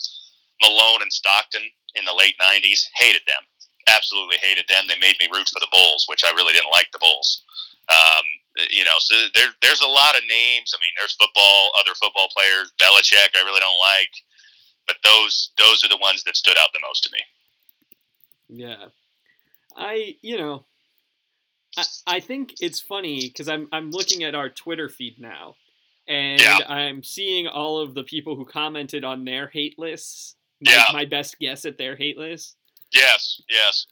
[0.61, 1.63] Malone and Stockton
[1.95, 3.43] in the late '90s hated them
[3.89, 4.85] absolutely hated them.
[4.89, 7.43] They made me root for the Bulls, which I really didn't like the Bulls.
[7.89, 8.25] Um,
[8.71, 10.75] you know, so there, there's a lot of names.
[10.75, 12.73] I mean, there's football, other football players.
[12.81, 14.11] Belichick, I really don't like,
[14.87, 17.21] but those those are the ones that stood out the most to me.
[18.49, 18.87] Yeah,
[19.77, 20.65] I you know,
[21.77, 25.55] I, I think it's funny because I'm I'm looking at our Twitter feed now,
[26.09, 26.59] and yeah.
[26.69, 30.35] I'm seeing all of the people who commented on their hate lists.
[30.61, 30.85] My, yeah.
[30.93, 32.57] my best guess at their hate list.
[32.93, 33.87] Yes, yes.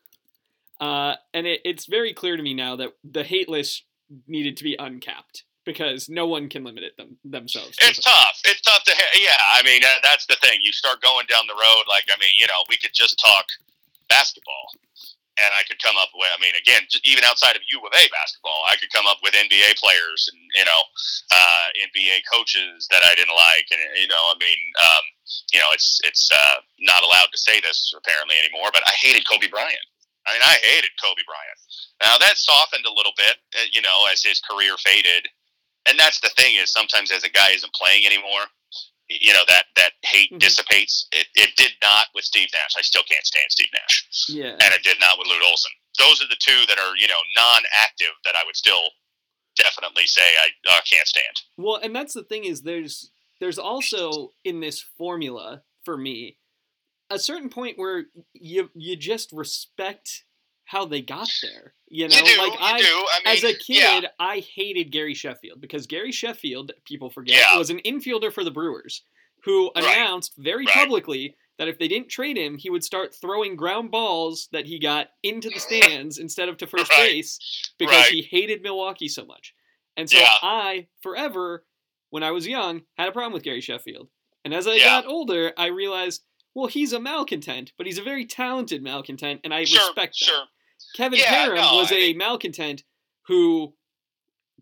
[0.81, 3.85] Uh, and it, it's very clear to me now that the hate list
[4.27, 7.77] needed to be uncapped because no one can limit it them, themselves.
[7.83, 8.41] It's tough.
[8.45, 9.31] It's tough to, yeah.
[9.55, 10.61] I mean, that's the thing.
[10.63, 13.47] You start going down the road, like, I mean, you know, we could just talk
[14.09, 14.71] basketball
[15.37, 16.33] and I could come up with.
[16.33, 19.37] I mean, again, even outside of U of A basketball, I could come up with
[19.37, 20.81] NBA players and you know
[21.33, 25.05] uh, NBA coaches that I didn't like, and you know, I mean, um,
[25.53, 29.29] you know, it's it's uh, not allowed to say this apparently anymore, but I hated
[29.29, 29.87] Kobe Bryant.
[30.27, 31.59] I mean, I hated Kobe Bryant.
[32.03, 35.29] Now that softened a little bit, uh, you know, as his career faded.
[35.87, 38.51] And that's the thing is sometimes as a guy isn't playing anymore,
[39.09, 40.39] you know that that hate mm-hmm.
[40.39, 41.09] dissipates.
[41.13, 42.75] It, it did not with Steve Nash.
[42.77, 44.29] I still can't stand Steve Nash.
[44.29, 45.73] Yeah, and it did not with Lute Olson.
[45.99, 48.91] Those are the two that are you know non-active that I would still
[49.57, 51.37] definitely say I uh, can't stand.
[51.57, 56.39] Well, and that's the thing is there's there's also in this formula for me
[57.11, 60.25] a certain point where you you just respect
[60.67, 61.75] how they got there.
[61.89, 64.09] You know, you do, like I, I mean, as a kid, yeah.
[64.19, 67.57] I hated Gary Sheffield because Gary Sheffield, people forget, yeah.
[67.57, 69.03] was an infielder for the Brewers
[69.45, 70.45] who announced right.
[70.45, 70.75] very right.
[70.75, 74.79] publicly that if they didn't trade him, he would start throwing ground balls that he
[74.79, 77.11] got into the stands instead of to first right.
[77.13, 77.39] base
[77.79, 79.55] because he hated Milwaukee so much.
[79.97, 80.29] And so yeah.
[80.43, 81.65] I, forever,
[82.11, 84.09] when I was young, had a problem with Gary Sheffield.
[84.45, 86.23] And as I got older, I realized,
[86.55, 90.27] well, he's a malcontent, but he's a very talented malcontent, and I sure, respect that.
[90.27, 90.45] Sure.
[90.97, 92.83] Kevin yeah, Parrom no, was I a malcontent
[93.27, 93.75] who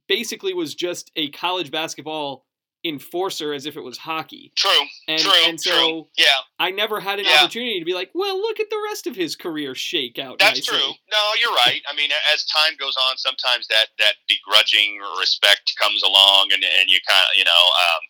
[0.09, 2.45] basically was just a college basketball
[2.85, 4.53] enforcer as if it was hockey.
[4.57, 4.71] True.
[5.09, 5.33] And, true.
[5.47, 6.07] And so true.
[6.19, 6.45] Yeah.
[6.59, 7.39] I never had an yeah.
[7.41, 10.39] opportunity to be like, well, look at the rest of his career shake out.
[10.39, 10.79] That's nicely.
[10.79, 10.93] true.
[11.11, 11.81] No, you're right.
[11.91, 16.91] I mean, as time goes on, sometimes that that begrudging respect comes along, and and
[16.91, 18.03] you kind of you know, um,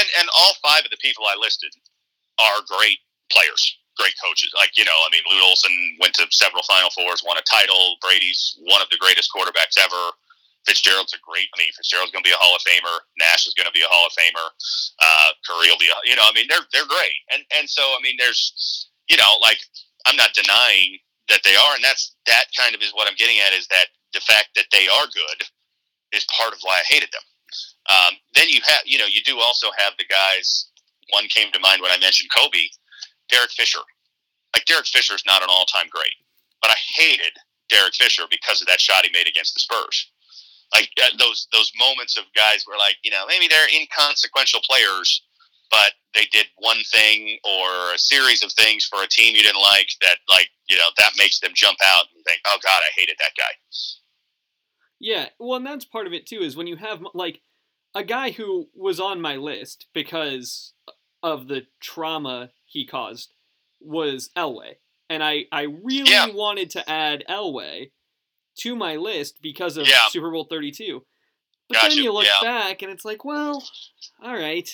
[0.00, 1.74] and and all five of the people I listed
[2.40, 2.98] are great
[3.30, 4.50] players great coaches.
[4.56, 7.96] Like, you know, I mean, Lute Olson went to several Final Fours, won a title.
[8.00, 10.14] Brady's one of the greatest quarterbacks ever.
[10.66, 11.50] Fitzgerald's a great.
[11.54, 13.02] I mean, Fitzgerald's going to be a Hall of Famer.
[13.18, 14.46] Nash is going to be a Hall of Famer.
[15.02, 15.90] Uh, Curry will be.
[15.90, 17.18] A, you know, I mean, they're they're great.
[17.34, 19.58] And and so I mean, there's, you know, like
[20.06, 23.42] I'm not denying that they are, and that's that kind of is what I'm getting
[23.42, 25.42] at is that the fact that they are good
[26.14, 27.26] is part of why I hated them.
[27.90, 30.70] Um, then you have, you know, you do also have the guys.
[31.10, 32.70] One came to mind when I mentioned Kobe
[33.32, 33.80] Derek Fisher.
[34.54, 36.14] Like Derek Fisher is not an all-time great,
[36.60, 37.32] but I hated
[37.68, 40.12] Derek Fisher because of that shot he made against the Spurs.
[40.72, 45.22] Like uh, those those moments of guys where like you know maybe they're inconsequential players,
[45.70, 49.60] but they did one thing or a series of things for a team you didn't
[49.60, 52.92] like that like you know that makes them jump out and think oh god I
[52.94, 53.52] hated that guy.
[55.00, 56.40] Yeah, well, and that's part of it too.
[56.40, 57.40] Is when you have like
[57.94, 60.72] a guy who was on my list because
[61.22, 63.34] of the trauma he caused
[63.80, 64.76] was Elway.
[65.10, 66.28] And I, I really yeah.
[66.28, 67.90] wanted to add Elway
[68.58, 70.08] to my list because of yeah.
[70.08, 71.04] Super Bowl 32.
[71.68, 72.40] But then you look yeah.
[72.42, 73.62] back and it's like, well,
[74.22, 74.68] all right.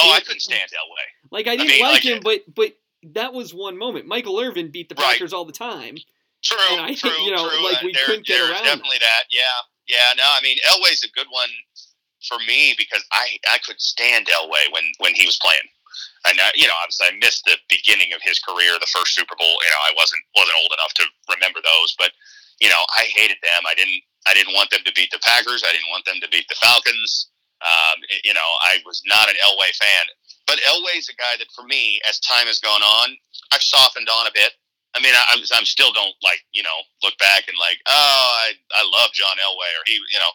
[0.00, 1.30] Oh, I couldn't stand Elway.
[1.30, 2.72] Like I didn't I mean, like, like him, but but
[3.14, 4.06] that was one moment.
[4.06, 5.38] Michael Irvin beat the Packers right.
[5.38, 5.96] all the time.
[6.42, 7.64] True, and I, true, you know, true.
[7.64, 9.00] like uh, we there, couldn't get around definitely that.
[9.00, 9.24] that.
[9.30, 9.40] Yeah,
[9.88, 10.12] yeah.
[10.16, 11.48] No, I mean Elway's a good one
[12.26, 15.66] for me because I I could stand Elway when when he was playing.
[16.28, 19.34] And uh, you know, obviously, I missed the beginning of his career, the first Super
[19.38, 19.56] Bowl.
[19.62, 22.12] You know, I wasn't wasn't old enough to remember those, but
[22.60, 23.62] you know, I hated them.
[23.64, 25.62] I didn't I didn't want them to beat the Packers.
[25.62, 27.30] I didn't want them to beat the Falcons.
[27.62, 30.04] Um, you know, I was not an Elway fan.
[30.46, 33.16] But Elway's a guy that, for me, as time has gone on,
[33.52, 34.52] I've softened on a bit.
[34.96, 38.56] I mean, I, I'm still don't like you know look back and like oh I
[38.72, 40.32] I love John Elway or he you know,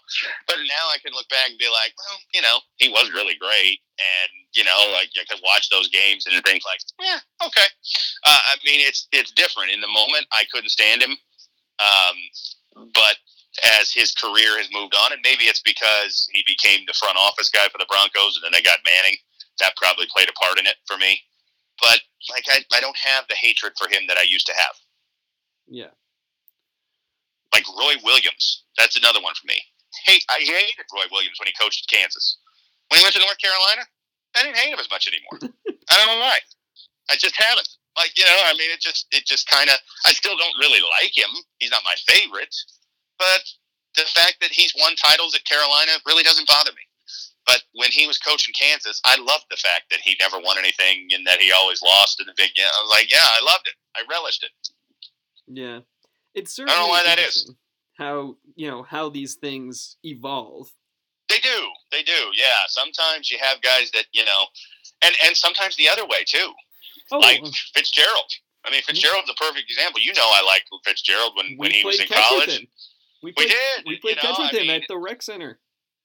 [0.48, 3.36] but now I can look back and be like well you know he was really
[3.42, 7.68] great and you know like you can watch those games and think like yeah okay,
[8.30, 11.18] uh, I mean it's it's different in the moment I couldn't stand him,
[11.82, 12.16] um,
[12.94, 13.18] but
[13.80, 17.50] as his career has moved on, and maybe it's because he became the front office
[17.50, 19.18] guy for the Broncos, and then they got Manning.
[19.60, 21.20] That probably played a part in it for me.
[21.82, 24.76] But like, I, I don't have the hatred for him that I used to have.
[25.68, 25.94] Yeah.
[27.54, 29.60] Like Roy Williams, that's another one for me.
[30.06, 32.38] Hey, I hated Roy Williams when he coached Kansas.
[32.90, 33.84] When he went to North Carolina,
[34.36, 35.52] I didn't hate him as much anymore.
[35.92, 36.40] I don't know why.
[37.10, 37.68] I just haven't.
[37.98, 39.76] Like you know, I mean, it just it just kind of.
[40.08, 41.28] I still don't really like him.
[41.60, 42.56] He's not my favorite,
[43.20, 43.44] but
[43.96, 46.84] the fact that he's won titles at Carolina really doesn't bother me.
[47.46, 51.08] But when he was coaching Kansas, I loved the fact that he never won anything
[51.14, 52.66] and that he always lost in the big game.
[52.68, 53.74] I was like, yeah, I loved it.
[53.96, 54.52] I relished it.
[55.48, 55.80] Yeah,
[56.36, 56.74] it's certainly.
[56.74, 57.52] I don't know why that is.
[57.98, 60.72] How you know how these things evolve.
[61.30, 61.68] They do.
[61.92, 62.32] They do.
[62.34, 62.68] Yeah.
[62.68, 64.46] Sometimes you have guys that you know,
[65.02, 66.52] and and sometimes the other way too.
[67.12, 67.42] Oh, like
[67.74, 68.32] Fitzgerald.
[68.66, 70.00] I mean, Fitzgerald's a perfect example.
[70.02, 72.68] You know, I liked Fitzgerald when, when he was in college.
[73.24, 73.86] We, played, we did.
[73.86, 75.60] We played you know, catch with I him mean, at the rec center.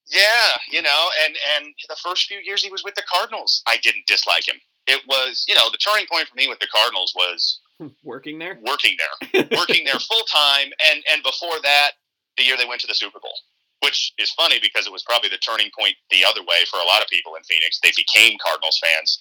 [0.08, 3.76] Yeah, you know, and and the first few years he was with the Cardinals, I
[3.82, 4.56] didn't dislike him.
[4.86, 7.60] It was, you know, the turning point for me with the Cardinals was
[8.04, 11.98] working there, working there, working there full time, and and before that,
[12.38, 13.34] the year they went to the Super Bowl,
[13.82, 16.86] which is funny because it was probably the turning point the other way for a
[16.86, 17.80] lot of people in Phoenix.
[17.82, 19.18] They became Cardinals fans.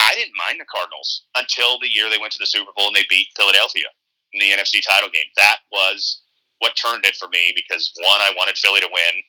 [0.00, 2.96] I didn't mind the Cardinals until the year they went to the Super Bowl and
[2.96, 3.92] they beat Philadelphia
[4.32, 5.28] in the NFC title game.
[5.36, 6.22] That was
[6.58, 9.22] what turned it for me because one, I wanted Philly to win,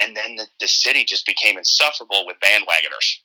[0.00, 3.18] and then the, the city just became insufferable with bandwagoners,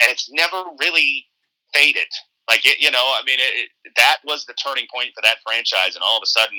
[0.00, 1.26] and it's never really
[1.74, 2.08] faded.
[2.48, 5.38] Like it, you know, I mean, it, it, that was the turning point for that
[5.46, 6.58] franchise, and all of a sudden,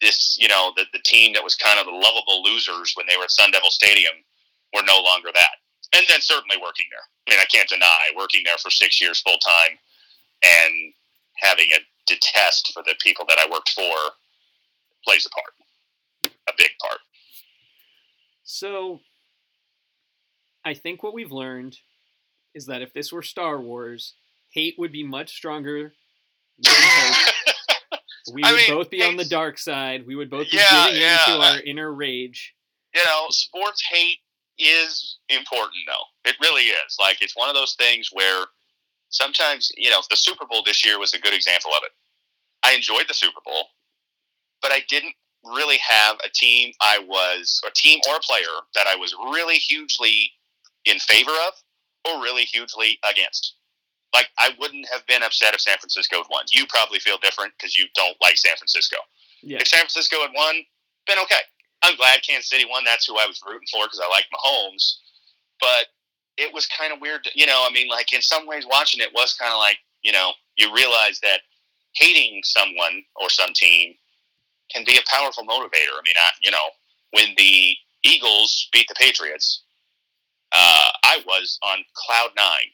[0.00, 3.16] this, you know, the the team that was kind of the lovable losers when they
[3.16, 4.14] were at Sun Devil Stadium
[4.74, 5.56] were no longer that.
[5.96, 7.06] And then certainly working there.
[7.28, 9.78] I mean, I can't deny working there for six years full time
[10.42, 10.92] and
[11.36, 13.94] having a detest for the people that I worked for
[15.04, 16.98] plays a part, a big part.
[18.44, 19.00] So,
[20.64, 21.78] I think what we've learned
[22.54, 24.14] is that if this were Star Wars,
[24.52, 25.94] hate would be much stronger
[26.58, 27.34] than hope.
[28.32, 30.06] We would I mean, both be on the dark side.
[30.06, 32.54] We would both be Yeah, giving yeah, into our inner rage.
[32.94, 34.16] you know, sports hate
[34.58, 36.30] is important, though.
[36.30, 36.96] It really is.
[36.98, 38.46] Like, it's one of those things where
[39.10, 41.90] sometimes, you know, the Super Bowl this year was a good example of it.
[42.64, 43.66] I enjoyed the Super Bowl,
[44.62, 45.14] but I didn't
[45.44, 49.56] really have a team I was, a team or a player that I was really
[49.56, 50.30] hugely
[50.84, 51.54] in favor of
[52.04, 53.54] or really hugely against.
[54.14, 56.44] Like, I wouldn't have been upset if San Francisco had won.
[56.52, 58.96] You probably feel different because you don't like San Francisco.
[59.42, 59.58] Yeah.
[59.60, 60.56] If San Francisco had won,
[61.06, 61.42] been okay.
[61.82, 62.84] I'm glad Kansas City won.
[62.84, 64.94] That's who I was rooting for because I like Mahomes.
[65.60, 65.86] But
[66.36, 67.24] it was kind of weird.
[67.24, 69.78] To, you know, I mean, like in some ways, watching it was kind of like,
[70.02, 71.40] you know, you realize that
[71.94, 73.94] hating someone or some team
[74.74, 75.94] can be a powerful motivator.
[75.96, 76.68] I mean, I, you know,
[77.12, 79.62] when the Eagles beat the Patriots,
[80.52, 82.70] uh, I was on cloud nine.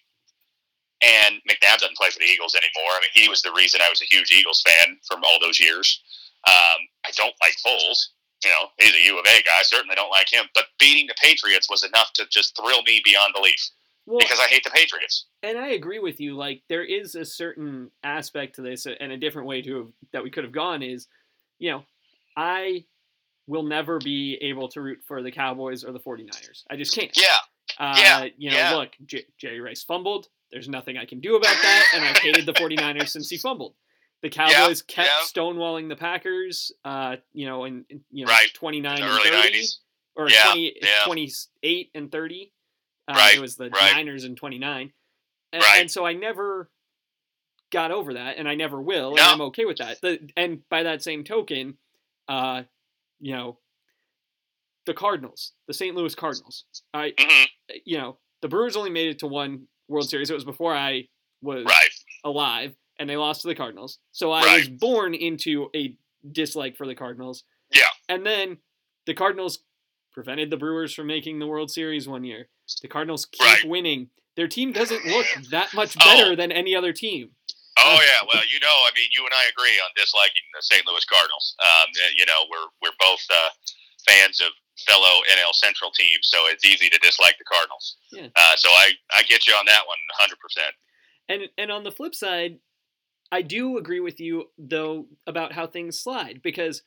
[1.02, 2.92] And McNabb doesn't play for the Eagles anymore.
[2.94, 5.58] I mean, he was the reason I was a huge Eagles fan from all those
[5.58, 6.02] years.
[6.46, 7.96] Um, I don't like Foles.
[8.44, 9.52] You know, he's a U of A guy.
[9.58, 10.44] I certainly don't like him.
[10.54, 13.70] But beating the Patriots was enough to just thrill me beyond belief
[14.04, 15.26] Well, because I hate the Patriots.
[15.42, 16.36] and I agree with you.
[16.36, 20.22] Like there is a certain aspect to this, and a different way to have, that
[20.22, 21.06] we could have gone is,
[21.60, 21.84] you know,
[22.36, 22.84] I
[23.46, 26.64] will never be able to root for the Cowboys or the 49ers.
[26.70, 27.10] I just can't.
[27.16, 27.24] Yeah,
[27.78, 28.74] Uh, Yeah, you know, yeah.
[28.74, 30.28] look, J- Jerry Rice fumbled.
[30.50, 33.74] There's nothing I can do about that, and I've hated the 49ers since he fumbled.
[34.22, 35.42] The Cowboys kept yeah.
[35.42, 38.52] stonewalling the Packers, uh, you know, in, in, you know, Right.
[38.54, 39.78] 29 in and 30, '90s.
[40.16, 40.88] or Yeah, 20, yeah.
[41.06, 42.52] 28 and 30.
[43.08, 43.92] Uh, Right, It was the right.
[43.94, 44.92] Niners in 29.
[45.52, 45.80] And, Right.
[45.80, 46.70] and so I never
[47.70, 49.30] got over that, and I never will, and No.
[49.32, 50.00] I'm okay with that.
[50.00, 51.78] The, and by that same token,
[52.28, 52.64] uh,
[53.20, 53.58] you know,
[54.86, 55.94] the Cardinals, the St.
[55.94, 56.64] Louis Cardinals,
[56.94, 57.44] I, hmm
[57.84, 60.28] you know, the Brewers only made it to one World Series.
[60.30, 61.08] It was before I
[61.40, 61.90] was Right.
[62.24, 63.98] alive, and they lost to the Cardinals.
[64.12, 64.56] So I Right.
[64.58, 65.94] was born into a
[66.32, 67.44] dislike for the Cardinals.
[67.72, 67.84] Yeah.
[68.08, 68.58] And then
[69.06, 69.60] the Cardinals
[70.12, 72.48] prevented the Brewers from making the World Series one year.
[72.82, 73.64] The Cardinals keep Right.
[73.64, 74.10] winning.
[74.36, 76.04] Their team doesn't look that much Oh.
[76.04, 77.36] better than any other team.
[77.78, 80.86] Oh yeah, well, you know, I mean, you and I agree on disliking the St.
[80.86, 81.54] Louis Cardinals.
[81.60, 83.50] Um, you know, we're we're both uh,
[84.08, 84.48] fans of
[84.86, 87.96] fellow NL Central teams, so it's easy to dislike the Cardinals.
[88.12, 88.28] Yeah.
[88.36, 90.74] Uh, so I I get you on that one, hundred percent.
[91.28, 92.58] And and on the flip side,
[93.32, 96.82] I do agree with you though about how things slide because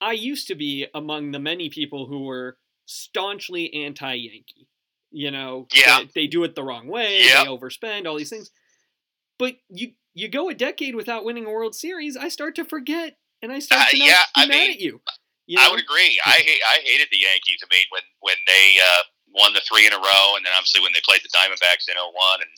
[0.00, 4.68] I used to be among the many people who were staunchly anti-Yankee.
[5.10, 6.00] You know, Yeah.
[6.00, 7.44] they, they do it the wrong way, Yep.
[7.44, 8.50] they overspend, all these things.
[9.38, 13.20] But you you go a decade without winning a World Series, I start to forget
[13.44, 15.00] and I start Uh, to not yeah, I mad mean, at you.
[15.44, 15.68] You know?
[15.68, 16.18] I would agree.
[16.24, 17.60] I hate I hated the Yankees.
[17.60, 19.02] I mean, when when they uh,
[19.36, 22.00] won the three in a row, and then obviously when they played the Diamondbacks in
[22.00, 22.50] 01, and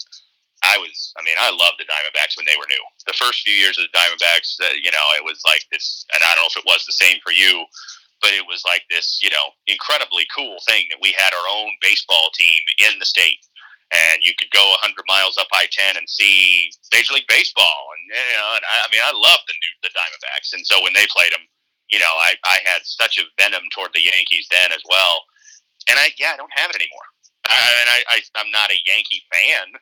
[0.62, 2.84] I was, I mean, I loved the Diamondbacks when they were new.
[3.10, 6.22] The first few years of the Diamondbacks, uh, you know, it was like this, and
[6.22, 7.66] I don't know if it was the same for you,
[8.22, 11.70] but it was like this, you know, incredibly cool thing that we had our own
[11.82, 13.42] baseball team in the state.
[13.88, 18.36] And you could go 100 miles up I-10 and see Major League Baseball, and you
[18.36, 21.08] know, and I, I mean, I loved the new, the Diamondbacks, and so when they
[21.08, 21.48] played them,
[21.88, 25.24] you know, I, I had such a venom toward the Yankees then as well,
[25.88, 27.08] and I yeah, I don't have it anymore.
[27.48, 29.72] I, and I, I I'm not a Yankee fan,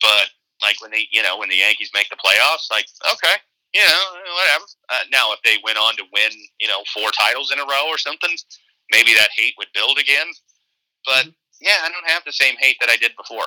[0.00, 0.28] but
[0.60, 2.86] like when they you know when the Yankees make the playoffs, like
[3.16, 3.40] okay,
[3.72, 4.04] you know
[4.36, 4.64] whatever.
[4.92, 7.88] Uh, now if they went on to win you know four titles in a row
[7.88, 8.36] or something,
[8.90, 10.28] maybe that hate would build again.
[11.04, 11.37] But mm-hmm.
[11.60, 13.44] Yeah, I don't have the same hate that I did before.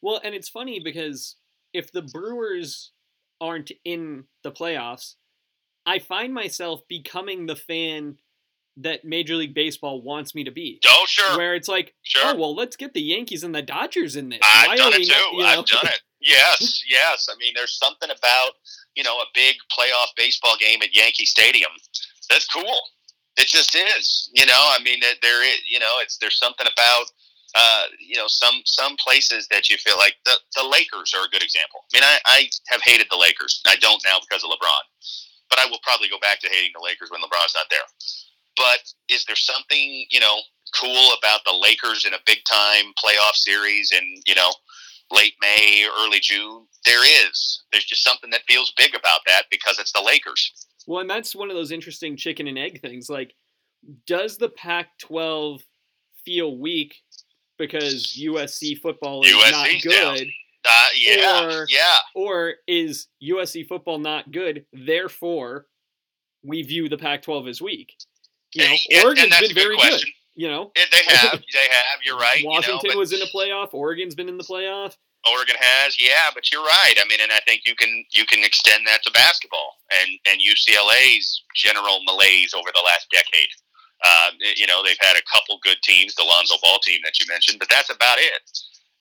[0.00, 1.36] Well, and it's funny because
[1.72, 2.92] if the Brewers
[3.40, 5.14] aren't in the playoffs,
[5.86, 8.18] I find myself becoming the fan
[8.78, 10.80] that Major League Baseball wants me to be.
[10.86, 11.36] Oh, sure.
[11.36, 12.22] Where it's like, sure.
[12.24, 14.40] oh well, let's get the Yankees and the Dodgers in this.
[14.42, 15.12] I've Why done it too.
[15.12, 15.46] Not, you know?
[15.46, 16.00] I've done it.
[16.20, 17.28] Yes, yes.
[17.30, 18.52] I mean, there's something about
[18.94, 21.72] you know a big playoff baseball game at Yankee Stadium
[22.30, 22.80] that's cool.
[23.36, 24.30] It just is.
[24.34, 25.58] You know, I mean, there is.
[25.68, 27.06] You know, it's there's something about.
[27.54, 31.28] Uh, you know, some some places that you feel like the, the Lakers are a
[31.28, 31.80] good example.
[31.92, 33.60] I mean, I, I have hated the Lakers.
[33.66, 34.84] I don't now because of LeBron
[35.52, 37.84] but I will probably go back to hating the Lakers when LeBron's not there.
[38.56, 38.80] But
[39.10, 40.40] is there something you know
[40.80, 44.50] cool about the Lakers in a big time playoff series in you know
[45.10, 46.66] late May, early June?
[46.86, 47.64] There is.
[47.70, 50.66] There's just something that feels big about that because it's the Lakers.
[50.86, 53.08] Well, and that's one of those interesting chicken and egg things.
[53.08, 53.34] Like,
[54.06, 55.62] does the Pac-12
[56.24, 56.96] feel weak
[57.58, 60.18] because USC football is not good?
[60.18, 60.32] Down.
[60.64, 61.96] Uh, yeah, or, yeah.
[62.14, 64.64] Or is USC football not good?
[64.72, 65.66] Therefore,
[66.44, 67.94] we view the Pac-12 as weak.
[68.54, 69.98] You know, and, Oregon's and been very question.
[69.98, 70.08] good.
[70.34, 72.00] You know, and they have, they have.
[72.04, 72.42] You're right.
[72.44, 73.74] Washington you know, was in a playoff.
[73.74, 74.96] Oregon's been in the playoff.
[75.30, 76.94] Oregon has, yeah, but you're right.
[76.98, 80.40] I mean, and I think you can you can extend that to basketball and and
[80.40, 83.48] UCLA's general malaise over the last decade.
[84.04, 87.26] Uh, you know, they've had a couple good teams, the Lonzo Ball team that you
[87.28, 88.42] mentioned, but that's about it.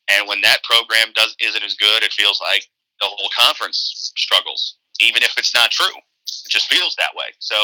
[0.10, 2.66] And when that program does isn't as good, it feels like
[3.00, 5.96] the whole conference struggles, even if it's not true.
[5.96, 7.34] It just feels that way.
[7.40, 7.56] So,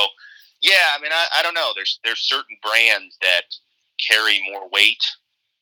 [0.62, 1.72] yeah, I mean, I, I don't know.
[1.76, 3.44] There's there's certain brands that
[4.10, 5.04] carry more weight,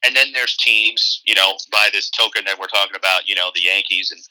[0.05, 3.51] and then there's teams, you know, by this token that we're talking about, you know,
[3.53, 4.21] the Yankees and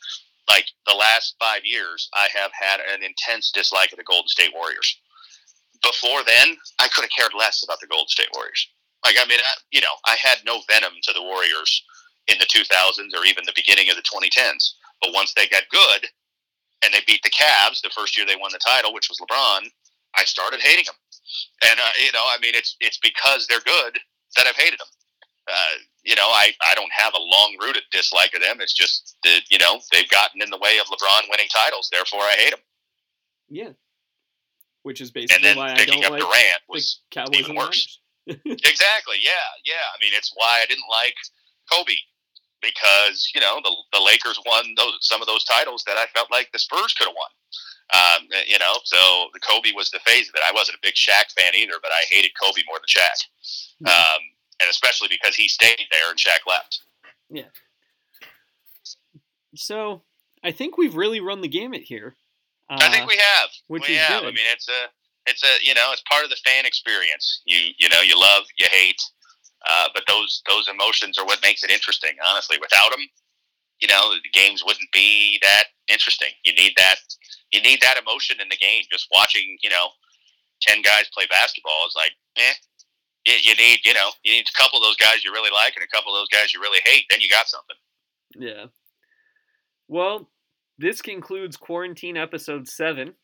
[0.49, 4.53] like the last five years, I have had an intense dislike of the Golden State
[4.55, 4.99] Warriors.
[5.85, 8.69] Before then, I could have cared less about the Golden State Warriors.
[9.05, 11.85] Like, I mean, I, you know, I had no venom to the Warriors
[12.29, 14.81] in the 2000s or even the beginning of the 2010s.
[15.03, 16.09] But once they got good
[16.83, 19.69] and they beat the Cavs the first year they won the title, which was LeBron,
[20.17, 20.97] I started hating them.
[21.69, 23.99] And uh, you know, I mean, it's it's because they're good
[24.37, 24.89] that I've hated them.
[25.49, 28.61] Uh, you know, I, I don't have a long rooted dislike of them.
[28.61, 31.89] It's just that you know they've gotten in the way of LeBron winning titles.
[31.91, 32.61] Therefore, I hate them.
[33.49, 33.73] Yeah,
[34.85, 37.57] which is basically and then why picking I don't up like Durant was Cowboys even
[37.57, 37.99] worse.
[38.27, 39.19] exactly.
[39.21, 39.85] Yeah, yeah.
[39.93, 41.17] I mean, it's why I didn't like
[41.73, 41.97] Kobe
[42.63, 46.31] because you know the the Lakers won those some of those titles that I felt
[46.31, 47.29] like the Spurs could have won.
[47.93, 48.97] Um, you know, so
[49.35, 50.43] the Kobe was the phase of it.
[50.47, 53.27] I wasn't a big Shaq fan either, but I hated Kobe more than Shaq,
[53.83, 53.87] mm-hmm.
[53.87, 54.23] um,
[54.61, 56.81] and especially because he stayed there and Shaq left.
[57.29, 57.53] Yeah.
[59.55, 60.03] So
[60.43, 62.17] I think we've really run the gamut here.
[62.71, 63.51] Uh, I think we have.
[63.69, 64.23] Which we is have.
[64.23, 64.29] good.
[64.29, 64.89] I mean, it's a
[65.27, 67.43] it's a you know it's part of the fan experience.
[67.45, 69.01] You you know you love you hate.
[69.67, 72.13] Uh, but those those emotions are what makes it interesting.
[72.25, 73.01] Honestly, without them,
[73.81, 76.29] you know, the games wouldn't be that interesting.
[76.45, 76.97] You need that
[77.53, 78.85] you need that emotion in the game.
[78.91, 79.89] Just watching, you know,
[80.61, 82.55] ten guys play basketball is like, eh.
[83.27, 85.83] You need, you know, you need a couple of those guys you really like and
[85.83, 87.07] a couple of those guys you really hate.
[87.09, 87.77] Then you got something.
[88.37, 88.67] Yeah.
[89.89, 90.29] Well,
[90.79, 93.15] this concludes quarantine episode seven.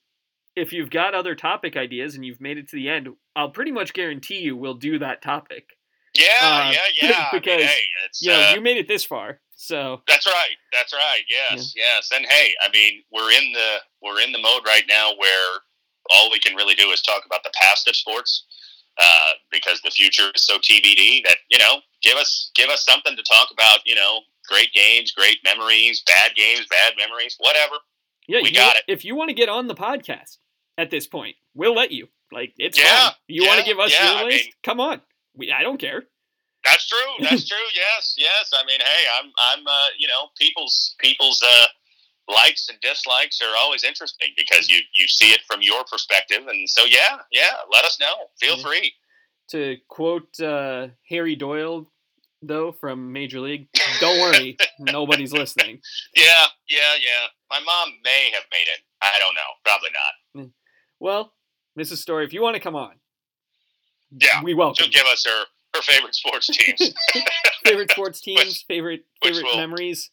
[0.56, 3.72] If you've got other topic ideas and you've made it to the end, I'll pretty
[3.72, 5.76] much guarantee you we'll do that topic.
[6.14, 7.28] Yeah, uh, yeah, yeah.
[7.32, 10.26] because I mean, hey, it's, you know uh, you made it this far, so that's
[10.26, 10.56] right.
[10.72, 11.22] That's right.
[11.28, 11.84] Yes, yeah.
[11.84, 12.10] yes.
[12.12, 15.60] And hey, I mean, we're in the we're in the mode right now where
[16.10, 18.44] all we can really do is talk about the past of sports
[18.98, 23.16] uh, because the future is so TBD that you know give us give us something
[23.16, 23.78] to talk about.
[23.86, 24.20] You know,
[24.50, 27.74] great games, great memories, bad games, bad memories, whatever.
[28.26, 28.82] Yeah, we got it.
[28.88, 30.38] If you want to get on the podcast
[30.78, 32.08] at this point, we'll let you.
[32.32, 33.10] Like it's yeah.
[33.26, 34.44] You yeah, want to give us yeah, your I list?
[34.44, 35.00] mean, Come on.
[35.34, 36.04] We, I don't care.
[36.64, 36.98] That's true.
[37.20, 37.56] That's true.
[37.74, 38.50] Yes, yes.
[38.54, 41.66] I mean, hey, I'm, I'm, uh, you know, people's, people's uh,
[42.32, 46.68] likes and dislikes are always interesting because you you see it from your perspective, and
[46.68, 48.12] so yeah, yeah, let us know.
[48.38, 48.62] Feel Yeah.
[48.62, 48.94] free.
[49.50, 51.90] To quote uh, Harry Doyle,
[52.42, 53.68] though, from Major League,
[54.00, 55.80] don't worry, nobody's listening.
[56.16, 56.24] Yeah,
[56.68, 57.26] yeah, yeah.
[57.50, 58.80] My mom may have made it.
[59.02, 59.40] I don't know.
[59.64, 59.90] Probably
[60.44, 60.50] not.
[60.98, 61.32] Well,
[61.78, 61.98] Mrs.
[61.98, 62.92] Story, if you want to come on,
[64.10, 64.84] Yeah, we welcome.
[64.84, 66.92] She'll give us her her favorite sports teams.
[67.64, 70.10] favorite sports teams, favorite which favorite will- memories.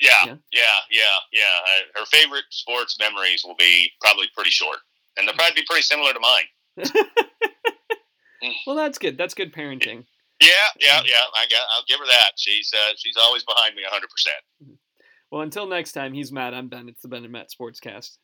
[0.00, 0.34] Yeah, Yeah.
[0.52, 1.02] yeah, yeah,
[1.32, 1.42] yeah.
[1.44, 4.78] Uh, her favorite sports memories will be probably pretty short,
[5.16, 6.90] and they'll probably be pretty similar to mine.
[8.66, 9.16] Well, that's good.
[9.16, 10.04] That's good parenting.
[10.44, 11.24] Yeah, yeah, yeah.
[11.34, 11.66] I got.
[11.74, 12.32] I'll give her that.
[12.36, 14.78] She's uh, she's always behind me hundred percent.
[15.30, 16.54] Well, until next time, he's Matt.
[16.54, 16.88] I'm Ben.
[16.88, 18.18] It's the Ben and Matt Sportscast.